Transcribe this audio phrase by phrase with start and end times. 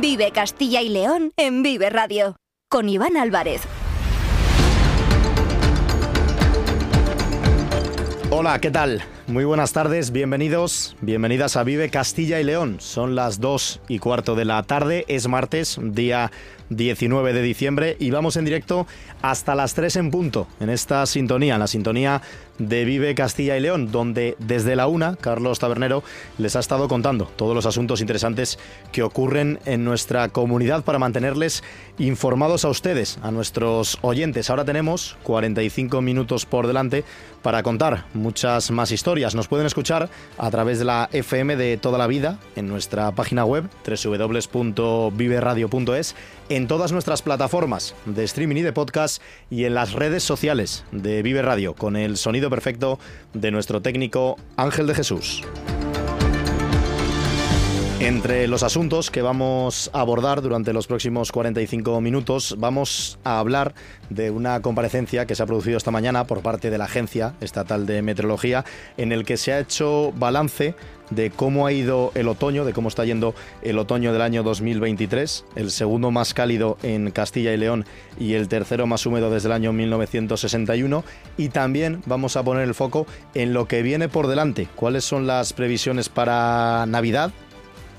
[0.00, 2.36] Vive Castilla y León en Vive Radio.
[2.70, 3.60] Con Iván Álvarez.
[8.30, 9.02] Hola, ¿qué tal?
[9.30, 12.78] Muy buenas tardes, bienvenidos, bienvenidas a Vive Castilla y León.
[12.80, 16.32] Son las 2 y cuarto de la tarde, es martes, día
[16.70, 18.88] 19 de diciembre y vamos en directo
[19.22, 22.22] hasta las 3 en punto en esta sintonía, en la sintonía
[22.58, 26.02] de Vive Castilla y León, donde desde la una Carlos Tabernero
[26.38, 28.58] les ha estado contando todos los asuntos interesantes
[28.92, 31.62] que ocurren en nuestra comunidad para mantenerles
[31.98, 34.50] informados a ustedes, a nuestros oyentes.
[34.50, 37.04] Ahora tenemos 45 minutos por delante
[37.42, 39.19] para contar muchas más historias.
[39.20, 43.44] Nos pueden escuchar a través de la FM de toda la vida en nuestra página
[43.44, 46.14] web www.viveradio.es
[46.48, 51.22] en todas nuestras plataformas de streaming y de podcast y en las redes sociales de
[51.22, 52.98] Vive Radio con el sonido perfecto
[53.34, 55.42] de nuestro técnico Ángel de Jesús.
[58.00, 63.74] Entre los asuntos que vamos a abordar durante los próximos 45 minutos, vamos a hablar
[64.08, 67.84] de una comparecencia que se ha producido esta mañana por parte de la Agencia Estatal
[67.84, 68.64] de Meteorología,
[68.96, 70.74] en el que se ha hecho balance
[71.10, 75.44] de cómo ha ido el otoño, de cómo está yendo el otoño del año 2023,
[75.56, 77.84] el segundo más cálido en Castilla y León
[78.18, 81.04] y el tercero más húmedo desde el año 1961.
[81.36, 85.26] Y también vamos a poner el foco en lo que viene por delante, cuáles son
[85.26, 87.30] las previsiones para Navidad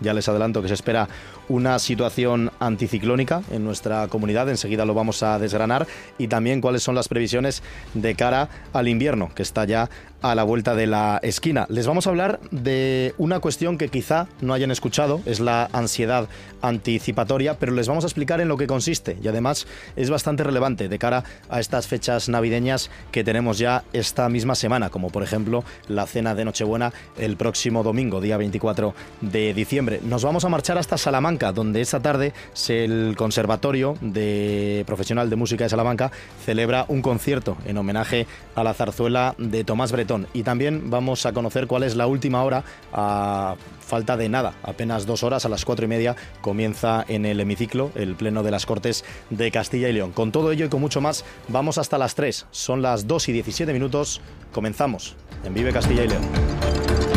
[0.02, 1.08] ya les adelanto que se espera
[1.50, 6.95] una situación anticiclónica en nuestra comunidad, enseguida lo vamos a desgranar, y también cuáles son
[6.95, 9.89] las previsiones de cara al invierno, que está ya
[10.22, 11.66] a la vuelta de la esquina.
[11.70, 16.28] Les vamos a hablar de una cuestión que quizá no hayan escuchado, es la ansiedad
[16.61, 20.89] anticipatoria, pero les vamos a explicar en lo que consiste y además es bastante relevante
[20.89, 25.64] de cara a estas fechas navideñas que tenemos ya esta misma semana, como por ejemplo
[25.88, 30.02] la cena de Nochebuena el próximo domingo, día 24 de diciembre.
[30.03, 32.33] Nos vamos a marchar hasta Salamanca donde esta tarde
[32.67, 36.11] el Conservatorio de Profesional de Música de Salamanca
[36.45, 40.28] celebra un concierto en homenaje a la zarzuela de Tomás Bretón.
[40.33, 42.64] Y también vamos a conocer cuál es la última hora
[42.94, 47.39] a falta de nada, apenas dos horas, a las cuatro y media comienza en el
[47.39, 50.11] hemiciclo el Pleno de las Cortes de Castilla y León.
[50.11, 52.45] Con todo ello y con mucho más, vamos hasta las tres.
[52.52, 54.22] Son las dos y diecisiete minutos.
[54.54, 57.11] Comenzamos en Vive Castilla y León.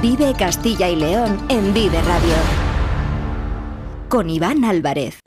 [0.00, 2.34] Vive Castilla y León en Vive Radio.
[4.08, 5.18] Con Iván Álvarez.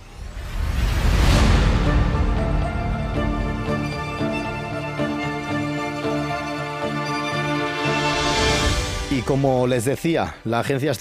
[9.10, 10.92] Y como les decía, la Agencia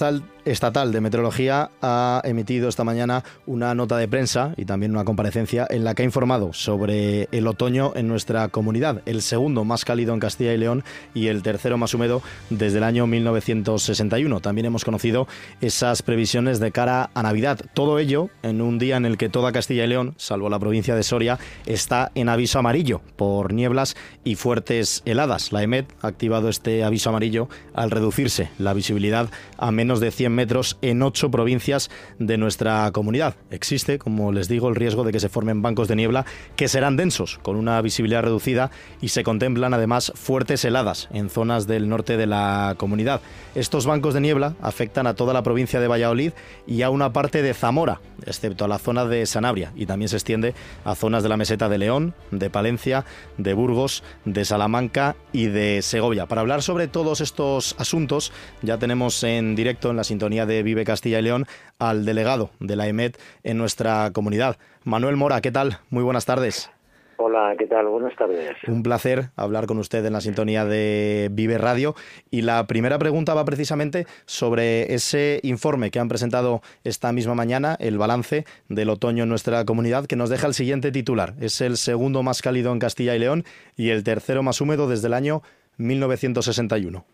[0.45, 5.67] Estatal de Meteorología ha emitido esta mañana una nota de prensa y también una comparecencia
[5.69, 10.13] en la que ha informado sobre el otoño en nuestra comunidad, el segundo más cálido
[10.13, 14.39] en Castilla y León y el tercero más húmedo desde el año 1961.
[14.39, 15.27] También hemos conocido
[15.59, 17.59] esas previsiones de cara a Navidad.
[17.73, 20.95] Todo ello en un día en el que toda Castilla y León, salvo la provincia
[20.95, 25.51] de Soria, está en aviso amarillo por nieblas y fuertes heladas.
[25.51, 28.21] La EMET ha activado este aviso amarillo al reducir
[28.59, 33.35] la visibilidad a menos de 100 metros en ocho provincias de nuestra comunidad.
[33.49, 36.25] Existe, como les digo, el riesgo de que se formen bancos de niebla
[36.55, 38.71] que serán densos, con una visibilidad reducida
[39.01, 43.21] y se contemplan además fuertes heladas en zonas del norte de la comunidad.
[43.55, 46.31] Estos bancos de niebla afectan a toda la provincia de Valladolid
[46.65, 50.15] y a una parte de Zamora, excepto a la zona de Sanabria, y también se
[50.15, 50.53] extiende
[50.85, 53.05] a zonas de la meseta de León, de Palencia,
[53.37, 56.25] de Burgos, de Salamanca y de Segovia.
[56.27, 58.31] Para hablar sobre todos estos asuntos,
[58.61, 61.47] ya tenemos en directo en la sintonía de Vive Castilla y León
[61.79, 64.57] al delegado de la EMET en nuestra comunidad.
[64.83, 65.79] Manuel Mora, ¿qué tal?
[65.89, 66.69] Muy buenas tardes.
[67.17, 67.87] Hola, ¿qué tal?
[67.87, 68.51] Buenas tardes.
[68.67, 71.95] Un placer hablar con usted en la sintonía de Vive Radio.
[72.29, 77.75] Y la primera pregunta va precisamente sobre ese informe que han presentado esta misma mañana,
[77.79, 81.33] el balance del otoño en nuestra comunidad, que nos deja el siguiente titular.
[81.39, 83.43] Es el segundo más cálido en Castilla y León
[83.75, 85.41] y el tercero más húmedo desde el año
[85.77, 87.05] 1961.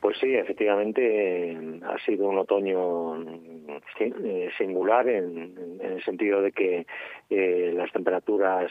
[0.00, 3.20] Pues sí, efectivamente eh, ha sido un otoño
[3.98, 6.86] eh, singular en, el sentido de que
[7.30, 8.70] eh, las temperaturas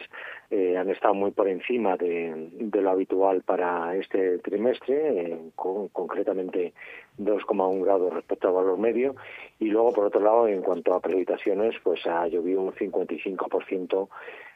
[0.50, 6.74] han estado muy por encima de, lo habitual para este trimestre, concretamente
[7.20, 9.16] 2,1 grados respecto al valor medio,
[9.60, 14.08] y luego por otro lado en cuanto a precipitaciones, pues ha llovido un 55%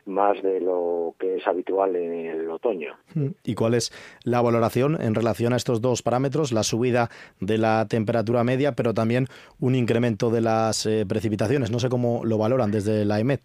[0.05, 2.95] más de lo que es habitual en el otoño.
[3.13, 3.27] Mm.
[3.43, 3.91] ¿Y cuál es
[4.23, 6.51] la valoración en relación a estos dos parámetros?
[6.51, 7.09] La subida
[7.39, 9.27] de la temperatura media, pero también
[9.59, 11.71] un incremento de las eh, precipitaciones.
[11.71, 13.41] No sé cómo lo valoran desde la EMET.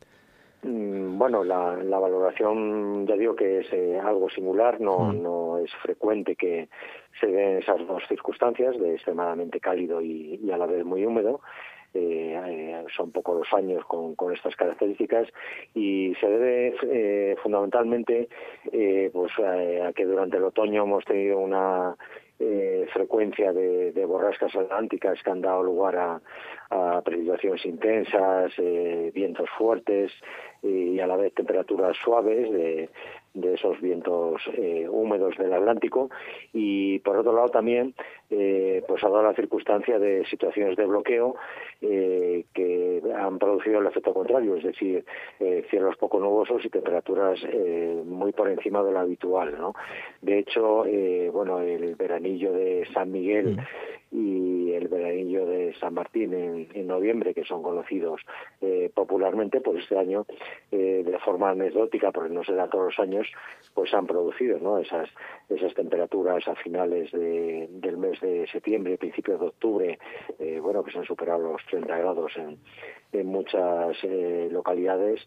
[0.62, 5.22] Mm, bueno, la, valoración, ya digo que es eh, algo singular, no, mm.
[5.22, 6.68] no es frecuente que
[7.20, 11.40] se den esas dos circunstancias de extremadamente cálido y, a la vez muy húmedo.
[11.94, 15.28] Eh, son pocos los años con, con, estas características
[15.74, 18.28] y se debe fundamentalmente
[19.12, 21.96] pues a que durante el otoño hemos tenido una
[22.38, 26.20] eh, frecuencia de, borrascas atlánticas que han dado lugar a,
[26.68, 30.12] a precipitaciones intensas, eh, vientos fuertes
[30.62, 32.90] y a la vez temperaturas suaves de,
[33.36, 36.10] de esos vientos eh, húmedos del Atlántico.
[36.52, 37.94] Y por otro lado también
[38.31, 41.37] eh, pues ha dado la circunstancia de situaciones de bloqueo
[41.81, 45.05] eh, que han producido el efecto contrario, es decir,
[45.70, 47.38] cielos poco nubosos y temperaturas
[48.05, 49.56] muy por encima de lo habitual.
[49.58, 49.75] ¿no?
[50.23, 50.84] De hecho,
[51.32, 53.58] bueno, el veranillo de San Miguel
[54.11, 58.20] y el veranillo de San Martín en, noviembre, que son conocidos
[58.61, 60.26] eh, popularmente, por este año,
[60.70, 63.26] eh, de forma anecdótica, porque no se da todos los años,
[63.75, 64.78] pues han producido ¿no?
[64.78, 65.08] esas,
[65.49, 69.99] esas temperaturas a finales del mes de septiembre, principios de octubre,
[70.38, 72.58] eh, bueno, que se han superado los 30 grados en,
[73.12, 73.96] en muchas
[74.50, 75.26] localidades,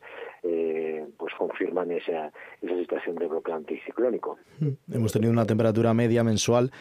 [1.18, 2.32] pues confirman esa,
[2.62, 4.38] esa situación de bloqueo anticiclónico.
[4.92, 6.72] Hemos tenido una temperatura media mensual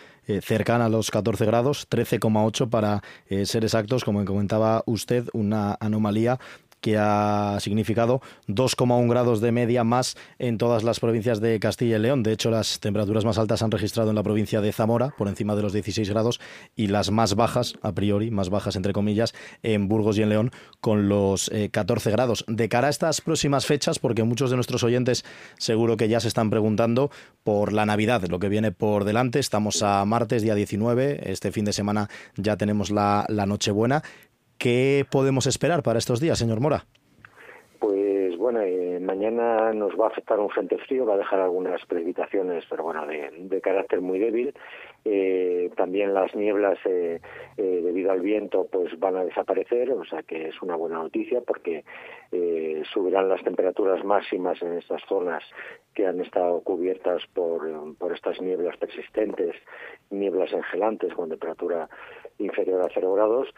[0.43, 6.39] cercana a los 14 grados, 13,8 para eh, ser exactos, como comentaba usted, una anomalía
[6.81, 12.01] que ha significado 2,1 grados de media más en todas las provincias de Castilla y
[12.01, 12.23] León.
[12.23, 15.57] De hecho, las temperaturas más altas han registrado en la provincia de Zamora, por encima
[15.57, 16.41] de los 16 grados,
[16.77, 20.51] y las más bajas, a priori, más bajas entre comillas, en Burgos y en León,
[20.81, 22.45] con los 14 eh, grados.
[22.49, 25.25] De cara a estas próximas fechas, porque muchos de nuestros oyentes
[25.59, 27.11] seguro que ya se están preguntando
[27.43, 29.39] por la Navidad, lo que viene por delante.
[29.39, 34.03] Estamos a martes, día 19, este fin de semana ya tenemos la, la Nochebuena.
[34.59, 36.85] ¿Qué podemos esperar para estos días, señor Mora?
[37.79, 41.81] Pues bueno, eh, mañana nos va a afectar un frente frío, va a dejar algunas
[41.87, 44.53] precipitaciones, pero bueno, de, carácter muy débil.
[45.05, 47.21] Eh, también las nieblas, eh,
[47.57, 51.85] debido al viento, pues van a desaparecer, o sea que es una buena noticia porque
[52.93, 55.43] subirán las temperaturas máximas en estas zonas
[55.95, 59.55] que han estado cubiertas por, por estas nieblas persistentes,
[60.11, 61.89] nieblas engelantes con temperatura
[62.39, 63.49] inferior a cero grados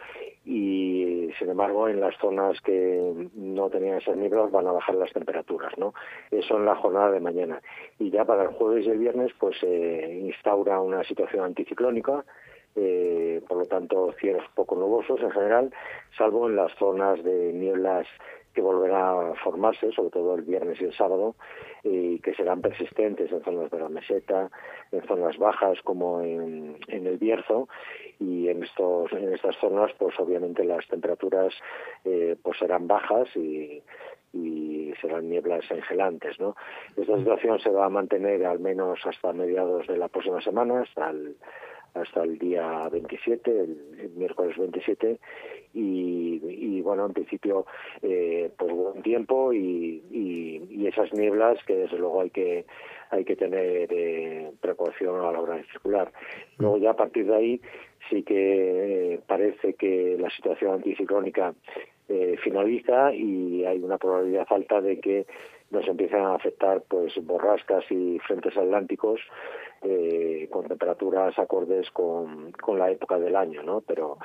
[0.44, 5.12] y sin embargo en las zonas que no tenían esas nieblas van a bajar las
[5.12, 5.94] temperaturas, ¿no?
[6.30, 7.60] Eso en la jornada de mañana.
[7.98, 12.24] Y ya para el jueves y el viernes pues se instaura una situación anticiclónica
[12.76, 15.72] eh, por lo tanto cielos poco nubosos en general,
[16.16, 18.06] salvo en las zonas de nieblas
[18.54, 21.34] que volverá a formarse, sobre todo el viernes y el sábado,
[21.82, 24.50] y que serán persistentes en zonas de la meseta,
[24.92, 27.68] en zonas bajas como en, el Bierzo,
[28.18, 31.54] y en estos en estas zonas, pues obviamente las temperaturas
[32.04, 33.82] eh, pues serán bajas y,
[34.32, 36.54] y serán nieblas engelantes, ¿no?
[36.96, 41.10] Esta situación se va a mantener al menos hasta mediados de la próxima semana, hasta
[41.10, 41.36] el
[41.94, 45.18] hasta el día 27, el, miércoles 27,
[45.72, 47.66] y, bueno, en principio,
[48.02, 52.64] eh, pues buen tiempo y, y, esas nieblas que desde luego hay que
[53.10, 56.12] hay que tener eh, precaución a la hora de circular.
[56.58, 57.60] Luego ya a partir de ahí
[58.08, 61.54] sí que eh, parece que la situación anticiclónica
[62.08, 65.26] eh, finaliza y hay una probabilidad alta de que
[65.70, 69.20] nos empiezan a afectar pues borrascas y frentes atlánticos
[69.82, 73.80] eh, con temperaturas acordes con, la época del año, ¿no?
[73.80, 74.18] Pero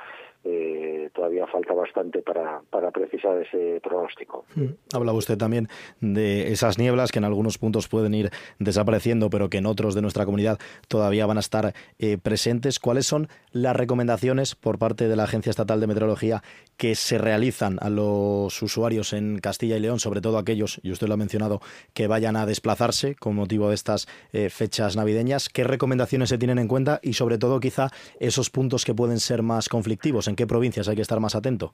[0.44, 4.44] eh, todavía falta bastante para, para precisar ese pronóstico.
[4.54, 4.66] Mm.
[4.94, 5.68] Hablaba usted también
[6.00, 10.02] de esas nieblas que en algunos puntos pueden ir desapareciendo, pero que en otros de
[10.02, 10.58] nuestra comunidad
[10.88, 12.78] todavía van a estar eh, presentes.
[12.78, 16.42] ¿Cuáles son las recomendaciones por parte de la Agencia Estatal de Meteorología
[16.76, 21.08] que se realizan a los usuarios en Castilla y León, sobre todo aquellos, y usted
[21.08, 21.60] lo ha mencionado,
[21.94, 25.48] que vayan a desplazarse con motivo de estas eh, fechas navideñas?
[25.48, 27.90] ¿Qué recomendaciones se tienen en cuenta y sobre todo quizá
[28.20, 30.28] esos puntos que pueden ser más conflictivos?
[30.28, 31.72] ¿En qué provincias hay que estar más atento?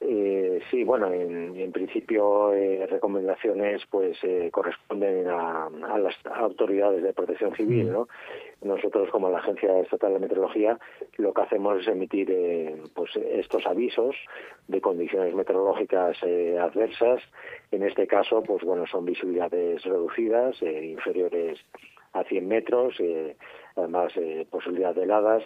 [0.00, 5.68] Eh, sí, bueno, en, principio eh, recomendaciones pues eh, corresponden a,
[5.98, 8.08] las autoridades de protección civil, ¿no?
[8.62, 10.78] Nosotros como la Agencia Estatal de Meteorología
[11.18, 12.32] lo que hacemos es emitir
[12.94, 14.16] pues estos avisos
[14.68, 17.22] de condiciones meteorológicas adversas.
[17.70, 21.58] En este caso, pues bueno, son visibilidades reducidas, inferiores
[22.14, 22.96] a 100 metros,
[23.76, 24.14] además
[24.50, 25.42] posibilidad de heladas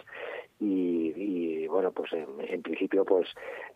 [0.61, 3.27] y, bueno pues en, principio pues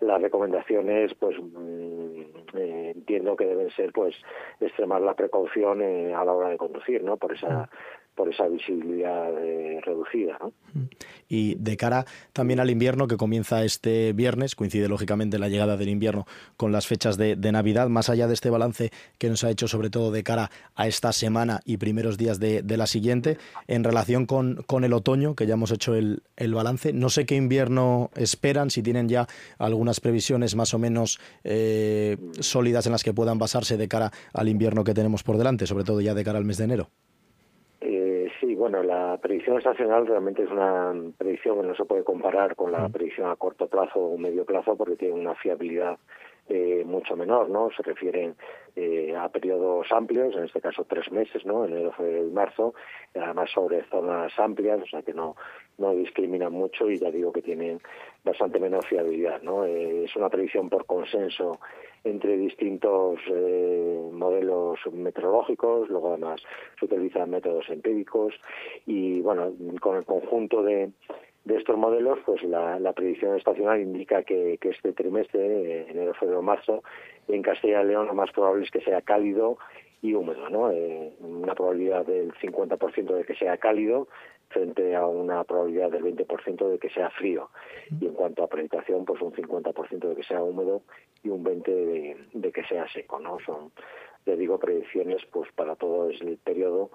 [0.02, 2.22] las recomendaciones pues mm,
[2.58, 4.16] eh, entiendo que deben ser pues
[4.60, 7.70] extremar la precaución eh, a la hora de conducir no por esa
[8.16, 10.38] por esa visibilidad eh, reducida.
[10.40, 10.54] ¿no?
[11.28, 15.90] Y de cara también al invierno que comienza este viernes, coincide lógicamente la llegada del
[15.90, 16.26] invierno
[16.58, 19.90] con las fechas de, Navidad, más allá de este balance que nos ha hecho sobre
[19.90, 24.64] todo de cara a esta semana y primeros días de, la siguiente, en relación con,
[24.68, 28.70] con, el otoño, que ya hemos hecho el, el, balance, no sé qué invierno esperan,
[28.70, 33.78] si tienen ya algunas previsiones más o menos eh, sólidas en las que puedan basarse
[33.78, 36.58] de cara al invierno que tenemos por delante, sobre todo ya de cara al mes
[36.58, 36.90] de enero.
[38.66, 42.88] Bueno, la predicción estacional realmente es una predicción que no se puede comparar con la
[42.88, 42.94] mm.
[42.94, 46.00] predicción a corto plazo o medio plazo porque tiene una fiabilidad
[46.50, 47.70] eh, mucho menor, ¿no?
[47.76, 48.36] Se refieren
[48.76, 51.66] eh, a periodos amplios, en este caso tres meses, ¿no?
[51.66, 52.74] Enero, febrero y marzo,
[53.16, 55.36] además sobre zonas amplias, o sea que no
[55.78, 57.82] no discriminan mucho y ya digo que tienen
[58.24, 59.66] bastante menor fiabilidad, ¿no?
[59.66, 61.60] Eh, es una predicción por consenso
[62.04, 66.42] entre distintos eh, modelos meteorológicos, luego además
[66.80, 68.34] se utilizan métodos empíricos
[68.86, 70.92] y bueno, con el conjunto de,
[71.46, 76.84] de estos modelos, pues la, predicción estacional indica que, este trimestre, enero, febrero, marzo,
[77.28, 79.58] en Castilla y León lo más probable es que sea cálido
[80.02, 80.72] y húmedo, ¿no?
[80.72, 84.08] Eh, una probabilidad del 50% de que sea cálido
[84.50, 87.50] frente a una probabilidad del 20% de que sea frío.
[88.00, 90.82] Y en cuanto a precipitación, pues un 50% de que sea húmedo
[91.24, 93.38] y un 20% de, que sea seco, ¿no?
[93.46, 93.72] Son,
[94.26, 96.90] le digo, predicciones pues para todo el periodo,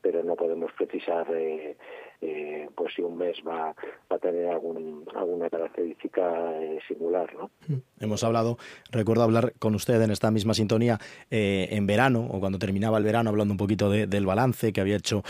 [0.00, 1.76] pero no podemos precisar eh,
[2.24, 3.74] eh, pues si un mes va,
[4.08, 6.22] a tener alguna característica
[6.62, 6.78] eh.
[7.36, 7.50] ¿no?
[7.66, 7.80] Mm.
[7.98, 8.58] Hemos hablado,
[8.92, 11.00] recuerdo hablar con usted en esta misma sintonía
[11.32, 14.96] eh, en verano, o cuando terminaba el verano, hablando un poquito del balance, que había
[14.96, 15.22] hecho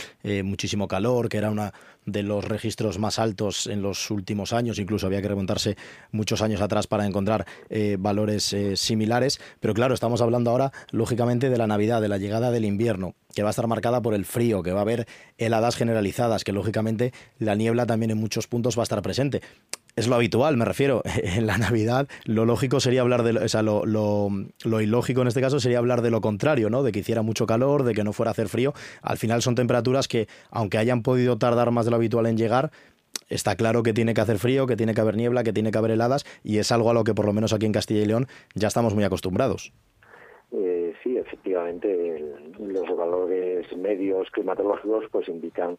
[0.45, 1.73] muchísimo calor, que era una
[2.05, 5.77] de los registros más altos en los últimos años, incluso había que remontarse
[6.11, 7.47] muchos años atrás para encontrar
[7.99, 12.65] valores similares, pero claro, estamos hablando ahora, lógicamente, de la Navidad, de la llegada del
[12.65, 15.07] invierno, que va a estar marcada por el frío, que va a haber
[15.39, 16.82] heladas generalizadas, que lógicamente
[17.39, 19.43] la niebla también en muchos puntos va a estar presente.
[19.95, 21.03] Es lo habitual, me refiero.
[21.23, 25.41] En la Navidad lo lógico sería hablar de, o sea, lo, lo, ilógico en este
[25.41, 26.83] caso sería hablar de lo contrario, ¿no?
[26.83, 28.75] De que hiciera mucho calor, de que no fuera a hacer frío.
[29.03, 32.71] Al final son temperaturas que, aunque hayan podido tardar más de lo habitual en llegar,
[33.29, 35.79] está claro que tiene que hacer frío, que tiene que haber niebla, que tiene que
[35.79, 38.07] haber heladas, y es algo a lo que por lo menos aquí en Castilla y
[38.07, 39.73] León ya estamos muy acostumbrados.
[41.33, 42.21] Eh, efectivamente,
[42.59, 45.79] los valores medios climatológicos pues indican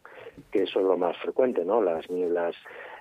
[0.50, 1.80] que eso es lo más frecuente, ¿no?
[1.80, 2.54] Las nieblas,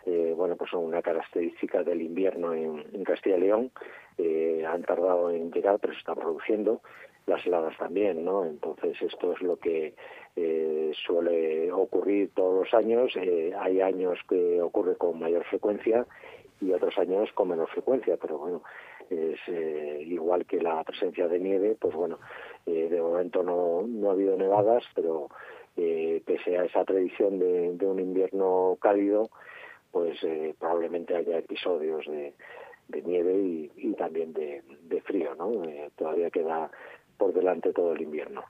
[0.06, 3.72] eh, bueno, pues son una característica del invierno en, Castilla y León.
[4.18, 6.82] Eh, han tardado en llegar, pero se están produciendo.
[7.26, 8.46] Las heladas también, ¿no?
[8.46, 9.94] Entonces esto es lo que
[10.36, 13.14] eh, suele ocurrir todos los años.
[13.16, 16.06] hay años que ocurre con mayor frecuencia
[16.62, 18.62] y otros años con menor frecuencia, pero bueno,
[19.10, 19.40] es
[20.08, 22.20] igual que la presencia de nieve, pues bueno,
[22.66, 25.30] eh, de momento no, no ha habido nevadas, pero
[25.76, 29.30] eh, pese a esa predicción de, un invierno cálido,
[29.92, 32.34] pues eh, probablemente haya episodios de,
[33.04, 35.52] nieve y, también de, frío, ¿no?
[35.96, 36.70] todavía queda
[37.18, 38.44] por delante todo el invierno.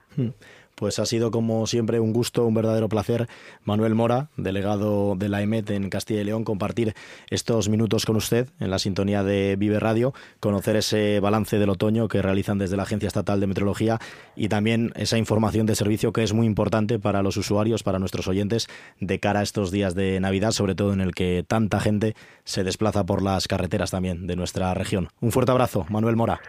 [0.74, 3.28] Pues ha sido como siempre un gusto, un verdadero placer,
[3.64, 6.94] Manuel Mora, delegado de la EMET en Castilla y León, compartir
[7.30, 12.08] estos minutos con usted en la sintonía de Vive Radio, conocer ese balance del otoño
[12.08, 14.00] que realizan desde la Agencia Estatal de Meteorología
[14.36, 18.28] y también esa información de servicio que es muy importante para los usuarios, para nuestros
[18.28, 18.68] oyentes,
[19.00, 22.64] de cara a estos días de Navidad, sobre todo en el que tanta gente se
[22.64, 25.08] desplaza por las carreteras también de nuestra región.
[25.20, 26.40] Un fuerte abrazo, Manuel Mora.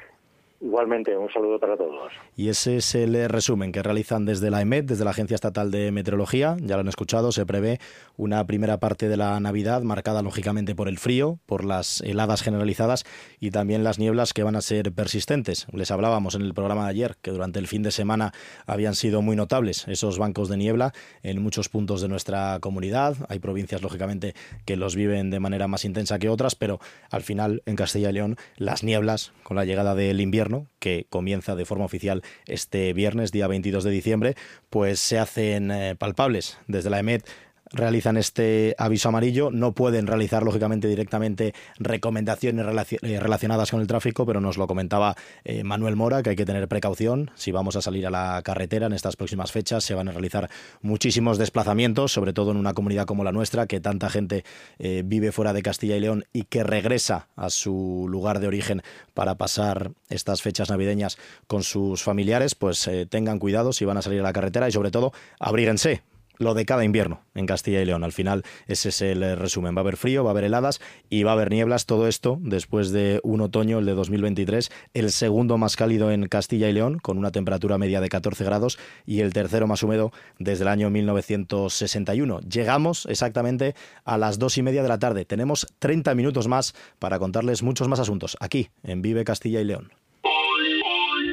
[0.62, 2.14] Igualmente, un saludo para todos.
[2.38, 5.92] Y ese es el resumen que realizan desde la EMET, desde la Agencia Estatal de
[5.92, 6.56] Meteorología.
[6.62, 7.80] Ya lo han escuchado, se prevé
[8.16, 13.04] una primera parte de la Navidad marcada lógicamente por el frío, por las heladas generalizadas
[13.40, 15.68] y también las nieblas que van a ser persistentes.
[15.74, 18.32] Les hablábamos en el programa de ayer que durante el fin de semana
[18.66, 23.18] habían sido muy notables esos bancos de niebla en muchos puntos de nuestra comunidad.
[23.28, 24.36] Hay provincias, lógicamente,
[24.66, 26.80] que los viven de manera más intensa que otras, pero
[27.12, 30.45] al final en Castilla y León las nieblas, con la llegada del invierno,
[30.80, 34.36] que comienza de forma oficial este viernes, día 22 de diciembre,
[34.70, 37.28] pues se hacen eh, palpables desde la EMET
[37.76, 39.52] realizan este aviso amarillo.
[39.52, 42.66] No pueden realizar, lógicamente, directamente recomendaciones
[43.02, 46.46] eh, relacionadas con el tráfico, pero nos lo comentaba eh, Manuel Mora, que hay que
[46.46, 47.32] tener precaución.
[47.36, 50.50] Si vamos a salir a la carretera en estas próximas fechas, se van a realizar
[50.82, 54.44] muchísimos desplazamientos, sobre todo en una comunidad como la nuestra, que tanta gente
[54.80, 58.82] eh, vive fuera de Castilla y León y que regresa a su lugar de origen
[59.14, 61.18] para pasar estas fechas navideñas
[61.48, 64.92] con sus familiares, pues tengan cuidado si van a salir a la carretera y sobre
[64.92, 66.04] todo abríguense
[66.38, 68.04] lo de cada invierno en Castilla y León.
[68.04, 69.76] Al final ese es el eh, resumen.
[69.76, 71.86] Va a haber frío, va a haber heladas y va a haber nieblas.
[71.86, 76.70] Todo esto después de un otoño, el de 2023, el segundo más cálido en Castilla
[76.70, 80.64] y León, con una temperatura media de 14 grados y el tercero más húmedo desde
[80.64, 82.40] el año 1961.
[82.42, 85.26] Llegamos exactamente a las dos y media de la tarde.
[85.26, 90.05] Tenemos 30 minutos más para contarles muchos más asuntos aquí en Vive Castilla y León.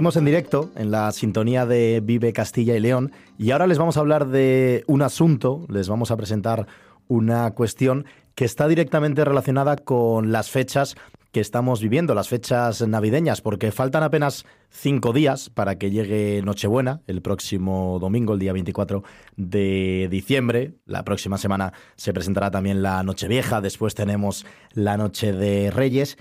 [0.00, 3.98] Seguimos en directo en la sintonía de Vive Castilla y León y ahora les vamos
[3.98, 6.66] a hablar de un asunto, les vamos a presentar
[7.06, 10.96] una cuestión que está directamente relacionada con las fechas
[11.32, 17.02] que estamos viviendo, las fechas navideñas, porque faltan apenas cinco días para que llegue Nochebuena,
[17.06, 19.04] el próximo domingo, el día 24
[19.36, 20.76] de diciembre.
[20.86, 26.16] La próxima semana se presentará también la Nochevieja, después tenemos la Noche de Reyes.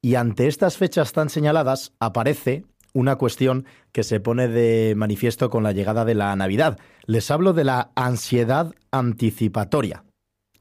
[0.00, 2.64] Y ante estas fechas tan señaladas aparece
[2.94, 6.78] una cuestión que se pone de manifiesto con la llegada de la Navidad.
[7.04, 10.04] Les hablo de la ansiedad anticipatoria.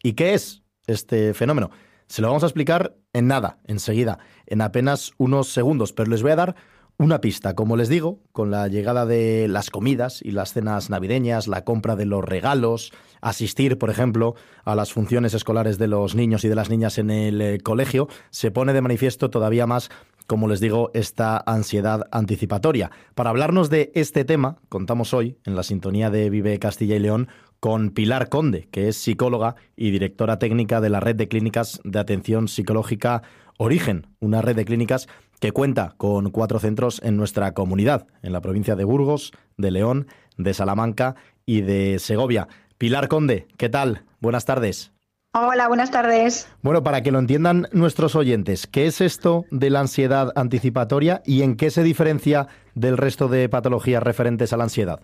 [0.02, 1.72] ¿Y qué es este fenómeno?
[2.08, 6.32] Se lo vamos a explicar en nada, enseguida, en apenas unos segundos, pero les voy
[6.32, 6.56] a dar
[6.98, 7.56] una pista.
[7.56, 11.96] Como les digo, con la llegada de las comidas y las cenas navideñas, la compra
[11.96, 16.56] de los regalos, asistir, por ejemplo, a las funciones escolares de los niños y de
[16.56, 19.90] las niñas en el eh, colegio, se pone de manifiesto todavía más
[20.27, 22.92] como les digo, esta ansiedad anticipatoria.
[23.15, 27.27] Para hablarnos de este tema, contamos hoy, en la sintonía de Vive Castilla y León,
[27.60, 32.00] con Pilar Conde, que es psicóloga y directora técnica de la red de clínicas de
[32.00, 33.24] atención psicológica
[33.58, 35.08] Origen, una red de clínicas
[35.39, 40.08] que cuenta con cuatro centros en nuestra comunidad, en la provincia de Burgos, de León,
[40.38, 42.47] de Salamanca y de Segovia.
[42.78, 44.06] Pilar Conde, ¿qué tal?
[44.19, 44.92] Buenas tardes.
[45.36, 46.48] Hola, buenas tardes.
[46.62, 51.41] Bueno, para que lo entiendan nuestros oyentes, ¿qué es esto de la ansiedad anticipatoria y
[51.41, 55.00] en qué se diferencia del resto de patologías referentes a la ansiedad?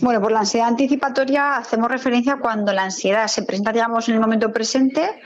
[0.00, 4.22] Bueno, por la ansiedad anticipatoria hacemos referencia cuando la ansiedad se presenta, digamos, en el
[4.22, 5.20] momento presente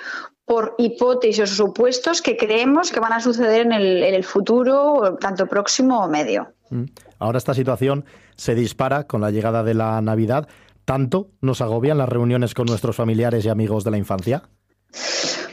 [0.44, 5.16] por hipótesis o supuestos que creemos que van a suceder en el, en el futuro,
[5.20, 6.48] tanto próximo o medio.
[6.70, 6.84] Mm.
[7.20, 10.48] Ahora esta situación se dispara con la llegada de la Navidad.
[10.88, 14.48] ¿Tanto nos agobian las reuniones con nuestros familiares y amigos de la infancia?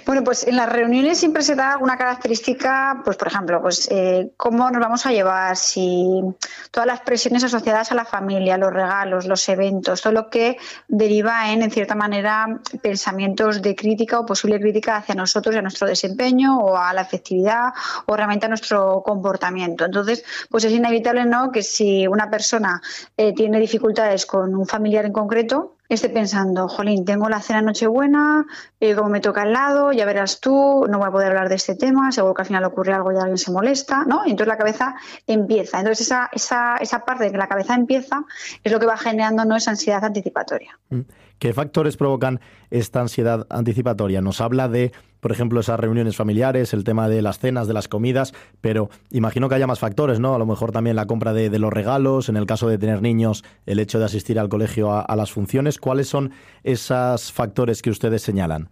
[0.05, 4.31] Bueno, pues en las reuniones siempre se da alguna característica, pues por ejemplo, pues eh,
[4.37, 6.21] cómo nos vamos a llevar, si
[6.69, 11.51] todas las presiones asociadas a la familia, los regalos, los eventos, todo lo que deriva
[11.51, 15.87] en, en cierta manera, pensamientos de crítica o posible crítica hacia nosotros y a nuestro
[15.87, 17.73] desempeño o a la efectividad
[18.05, 19.85] o realmente a nuestro comportamiento.
[19.85, 22.79] Entonces, pues es inevitable, ¿no?, que si una persona
[23.17, 28.45] eh, tiene dificultades con un familiar en concreto, esté pensando, jolín, tengo la cena Nochebuena,
[28.79, 31.55] eh, como me toca al lado, ya verás tú, no voy a poder hablar de
[31.55, 34.25] este tema, seguro que al final ocurre algo y alguien se molesta, ¿no?
[34.25, 34.95] Y entonces la cabeza
[35.27, 35.79] empieza.
[35.79, 38.23] Entonces esa, esa, esa parte de que la cabeza empieza
[38.63, 39.55] es lo que va generando ¿no?
[39.55, 40.79] esa ansiedad anticipatoria.
[40.89, 41.01] Mm.
[41.39, 44.21] ¿Qué factores provocan esta ansiedad anticipatoria?
[44.21, 44.93] Nos habla de,
[45.25, 49.49] por ejemplo, esas reuniones familiares, el tema de las cenas, de las comidas, pero imagino
[49.49, 50.35] que haya más factores, ¿no?
[50.35, 53.43] A lo mejor también la compra de, los regalos, en el caso de tener niños,
[53.65, 55.79] el hecho de asistir al colegio a las funciones.
[55.79, 56.29] ¿Cuáles son
[56.63, 58.69] esos factores que ustedes señalan?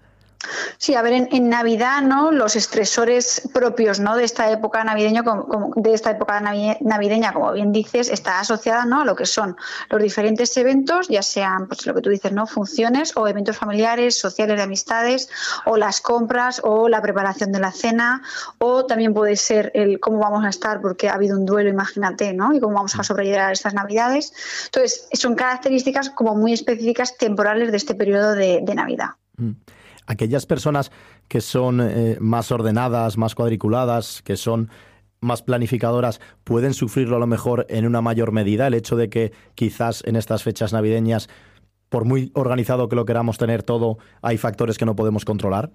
[0.77, 2.31] Sí, a ver, en, Navidad, ¿no?
[2.31, 4.15] Los estresores propios, ¿no?
[4.15, 9.01] De esta época navideña, como, de esta época navideña, como bien dices, está asociada, ¿no?
[9.01, 9.55] A lo que son
[9.89, 12.47] los diferentes eventos, ya sean, pues lo que tú dices, ¿no?
[12.47, 15.29] Funciones o eventos familiares, sociales de amistades,
[15.65, 18.21] o las compras, o la preparación de la cena,
[18.57, 22.33] o también puede ser el cómo vamos a estar porque ha habido un duelo, imagínate,
[22.33, 22.53] ¿no?
[22.53, 24.33] Y cómo vamos a sobrellevar estas Navidades.
[24.65, 29.09] Entonces, son características como muy específicas temporales de este periodo de, Navidad.
[29.37, 29.51] Mm
[30.05, 30.91] aquellas personas
[31.27, 34.69] que son eh, más ordenadas, más cuadriculadas, que son
[35.21, 39.31] más planificadoras, pueden sufrirlo a lo mejor en una mayor medida, el hecho de que
[39.55, 41.29] quizás en estas fechas navideñas,
[41.89, 45.71] por muy organizado que lo queramos tener todo, hay factores que no podemos controlar?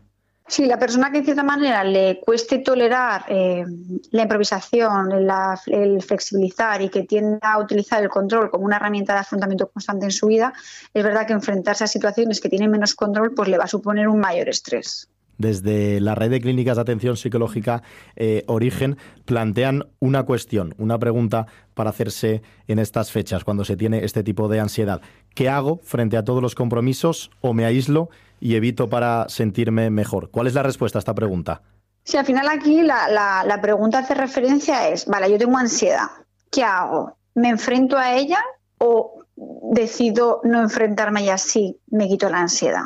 [0.49, 3.67] Sí, la persona que en cierta manera le cueste tolerar eh,
[4.13, 9.21] la improvisación, el flexibilizar y que tienda a utilizar el control como una herramienta de
[9.21, 10.55] afrontamiento constante en su vida,
[10.95, 14.09] es verdad que enfrentarse a situaciones que tienen menos control pues le va a suponer
[14.09, 17.83] un mayor estrés desde la red de clínicas de atención psicológica
[18.17, 24.05] eh, Origen plantean una cuestión, una pregunta para hacerse en estas fechas, cuando se tiene
[24.05, 25.01] este tipo de ansiedad.
[25.35, 30.31] ¿Qué hago frente a todos los compromisos o me aíslo y evito para sentirme mejor?
[30.31, 31.63] ¿Cuál es la respuesta a esta pregunta?
[32.05, 33.09] Sí, al final aquí la,
[33.47, 36.07] la pregunta hace referencia es, vale, yo tengo ansiedad,
[36.51, 37.17] ¿qué hago?
[37.35, 38.43] ¿Me enfrento a ella
[38.79, 39.25] o
[39.73, 42.85] decido no enfrentarme y así me quito la ansiedad?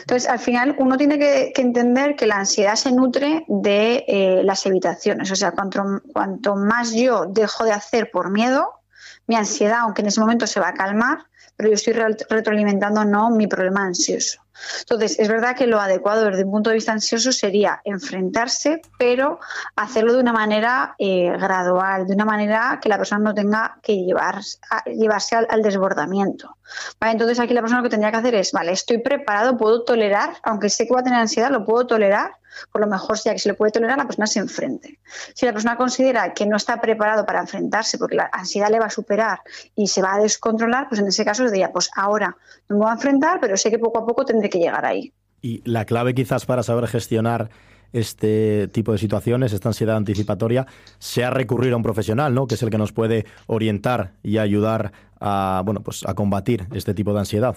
[0.00, 4.66] Entonces, al final, uno tiene que, entender que la ansiedad se nutre de eh, las
[4.66, 5.30] evitaciones.
[5.30, 8.72] O sea, cuanto, cuanto más yo dejo de hacer por miedo,
[9.26, 11.18] mi ansiedad, aunque en ese momento se va a calmar,
[11.56, 14.40] pero yo estoy retroalimentando no mi problema ansioso.
[14.80, 19.40] Entonces, es verdad que lo adecuado desde un punto de vista ansioso sería enfrentarse, pero
[19.76, 23.96] hacerlo de una manera eh, gradual, de una manera que la persona no tenga que
[23.96, 24.40] llevar,
[24.86, 26.56] llevarse al, desbordamiento.
[27.00, 30.34] Entonces, aquí la persona lo que tendría que hacer es, vale, estoy preparado, puedo tolerar,
[30.42, 32.32] aunque sé que va a tener ansiedad, lo puedo tolerar,
[32.70, 34.98] por lo mejor, ya que se le puede tolerar, la persona se enfrente.
[35.34, 38.86] Si la persona considera que no está preparado para enfrentarse porque la ansiedad le va
[38.86, 39.40] a superar
[39.74, 42.36] y se va a descontrolar, pues en ese caso diría, pues ahora
[42.68, 45.12] no me voy a enfrentar, pero sé que poco a poco tendré llegar ahí.
[45.40, 47.50] Y la clave quizás para saber gestionar
[47.92, 50.66] este tipo de situaciones, esta ansiedad anticipatoria,
[50.98, 52.46] sea recurrir a un profesional, ¿no?
[52.46, 56.94] Que es el que nos puede orientar y ayudar a, bueno, pues a combatir este
[56.94, 57.56] tipo de ansiedad.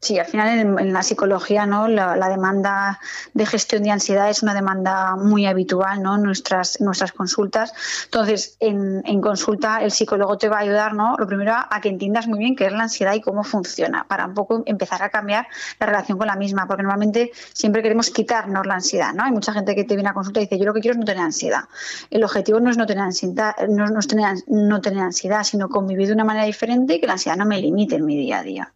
[0.00, 1.88] Sí, al final en, la psicología, ¿no?
[1.88, 3.00] La, demanda
[3.34, 6.14] de gestión de ansiedad es una demanda muy habitual, ¿no?
[6.14, 7.72] En nuestras, nuestras consultas.
[8.04, 11.16] Entonces, en, consulta el psicólogo te va a ayudar, ¿no?
[11.18, 14.26] Lo primero a que entiendas muy bien qué es la ansiedad y cómo funciona, para
[14.26, 15.48] un poco empezar a cambiar
[15.80, 19.24] la relación con la misma, porque normalmente siempre queremos quitarnos la ansiedad, ¿no?
[19.24, 20.98] Hay mucha gente que te viene a consulta y dice, yo lo que quiero es
[20.98, 21.64] no tener ansiedad.
[22.10, 26.06] El objetivo no es no tener ansiedad, no, es tener, no tener ansiedad, sino convivir
[26.06, 28.42] de una manera diferente y que la ansiedad no me limite en mi día a
[28.44, 28.72] día.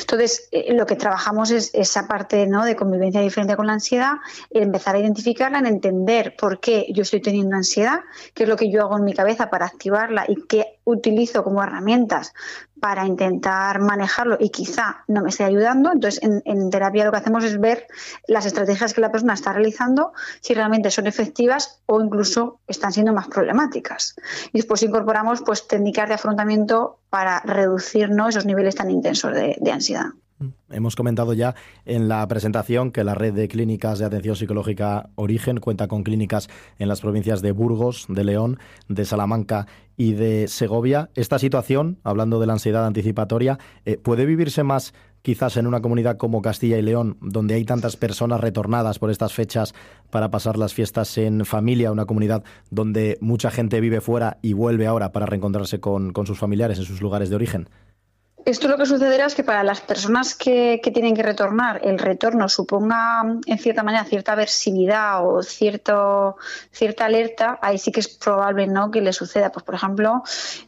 [0.00, 4.14] Entonces, eh, lo que trabajamos es esa parte de convivencia diferente con la ansiedad,
[4.50, 8.00] empezar a identificarla, en entender por qué yo estoy teniendo ansiedad,
[8.34, 11.62] qué es lo que yo hago en mi cabeza para activarla y qué utilizo como
[11.62, 12.32] herramientas
[12.80, 15.90] para intentar manejarlo y quizá no me esté ayudando.
[15.92, 17.86] Entonces, en, terapia lo que hacemos es ver
[18.28, 23.12] las estrategias que la persona está realizando, si realmente son efectivas o incluso están siendo
[23.12, 24.14] más problemáticas.
[24.52, 30.10] Y después incorporamos pues técnicas de afrontamiento para reducir esos niveles tan intensos de ansiedad.
[30.68, 31.54] Hemos comentado ya
[31.86, 36.48] en la presentación que la red de clínicas de atención psicológica Origen cuenta con clínicas
[36.78, 41.08] en las provincias de Burgos, de León, de Salamanca y de Segovia.
[41.14, 46.18] Esta situación, hablando de la ansiedad anticipatoria, eh, ¿puede vivirse más quizás en una comunidad
[46.18, 49.74] como Castilla y León, donde hay tantas personas retornadas por estas fechas
[50.10, 54.86] para pasar las fiestas en familia, una comunidad donde mucha gente vive fuera y vuelve
[54.86, 57.68] ahora para reencontrarse con sus familiares en sus lugares de origen?
[58.46, 62.48] Esto lo que sucederá es que para las personas que, tienen que retornar, el retorno
[62.48, 66.36] suponga en cierta manera cierta aversividad o cierto,
[66.70, 68.92] cierta alerta, ahí sí que es probable ¿no?
[68.92, 69.50] que le suceda.
[69.50, 70.22] Pues, por ejemplo,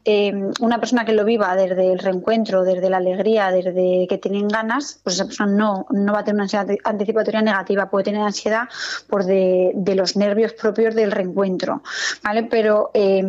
[0.05, 4.49] eh, una persona que lo viva desde el reencuentro, desde la alegría, desde que tienen
[4.49, 8.23] ganas, pues esa persona no, no va a tener una ansiedad anticipatoria negativa, puede tener
[8.23, 8.69] ansiedad
[9.09, 11.85] por de, los nervios propios del reencuentro.
[12.25, 12.43] ¿vale?
[12.43, 13.23] Pero eh,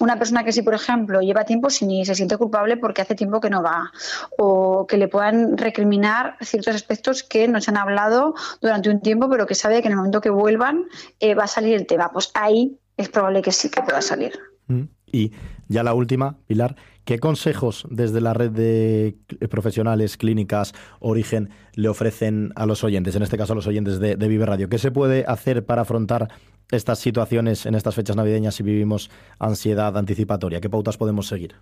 [0.00, 3.14] una persona que sí, por ejemplo, lleva tiempo sin y se siente culpable porque hace
[3.14, 3.91] tiempo que no va
[4.38, 9.28] o que le puedan recriminar ciertos aspectos que no se han hablado durante un tiempo,
[9.28, 10.84] pero que sabe que en el momento que vuelvan
[11.20, 12.10] eh, va a salir el tema.
[12.12, 14.38] Pues ahí es probable que sí que pueda salir.
[14.68, 14.82] Mm.
[15.12, 15.32] Y
[15.68, 19.18] ya la última, Pilar, ¿qué consejos desde la red de
[19.50, 24.16] profesionales, clínicas, Origen, le ofrecen a los oyentes, en este caso a los oyentes de,
[24.16, 24.68] de Vive Radio?
[24.70, 26.28] ¿Qué se puede hacer para afrontar
[26.70, 30.60] estas situaciones en estas fechas navideñas si vivimos ansiedad anticipatoria?
[30.60, 31.56] ¿Qué pautas podemos seguir?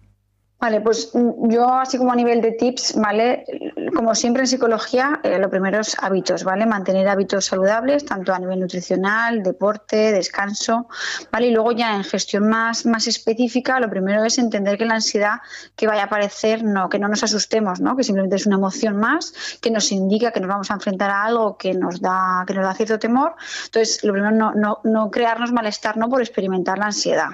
[0.60, 3.44] Vale, pues mm, yo así como a nivel de tips, ¿vale?
[3.94, 6.66] Como siempre en psicología, eh, lo primero es hábitos, ¿vale?
[6.66, 10.86] Mantener hábitos saludables, tanto a nivel nutricional, deporte, descanso,
[11.32, 11.46] ¿vale?
[11.46, 15.40] Y luego ya en gestión más, más específica, lo primero es entender que la ansiedad
[15.76, 17.96] que vaya a aparecer, no, que no nos asustemos, ¿no?
[17.96, 21.24] Que simplemente es una emoción más, que nos indica que nos vamos a enfrentar a
[21.24, 23.34] algo que nos da, que nos da cierto temor.
[23.64, 26.10] Entonces, lo primero no, no, no crearnos malestar, ¿no?
[26.10, 27.28] Por experimentar la ansiedad.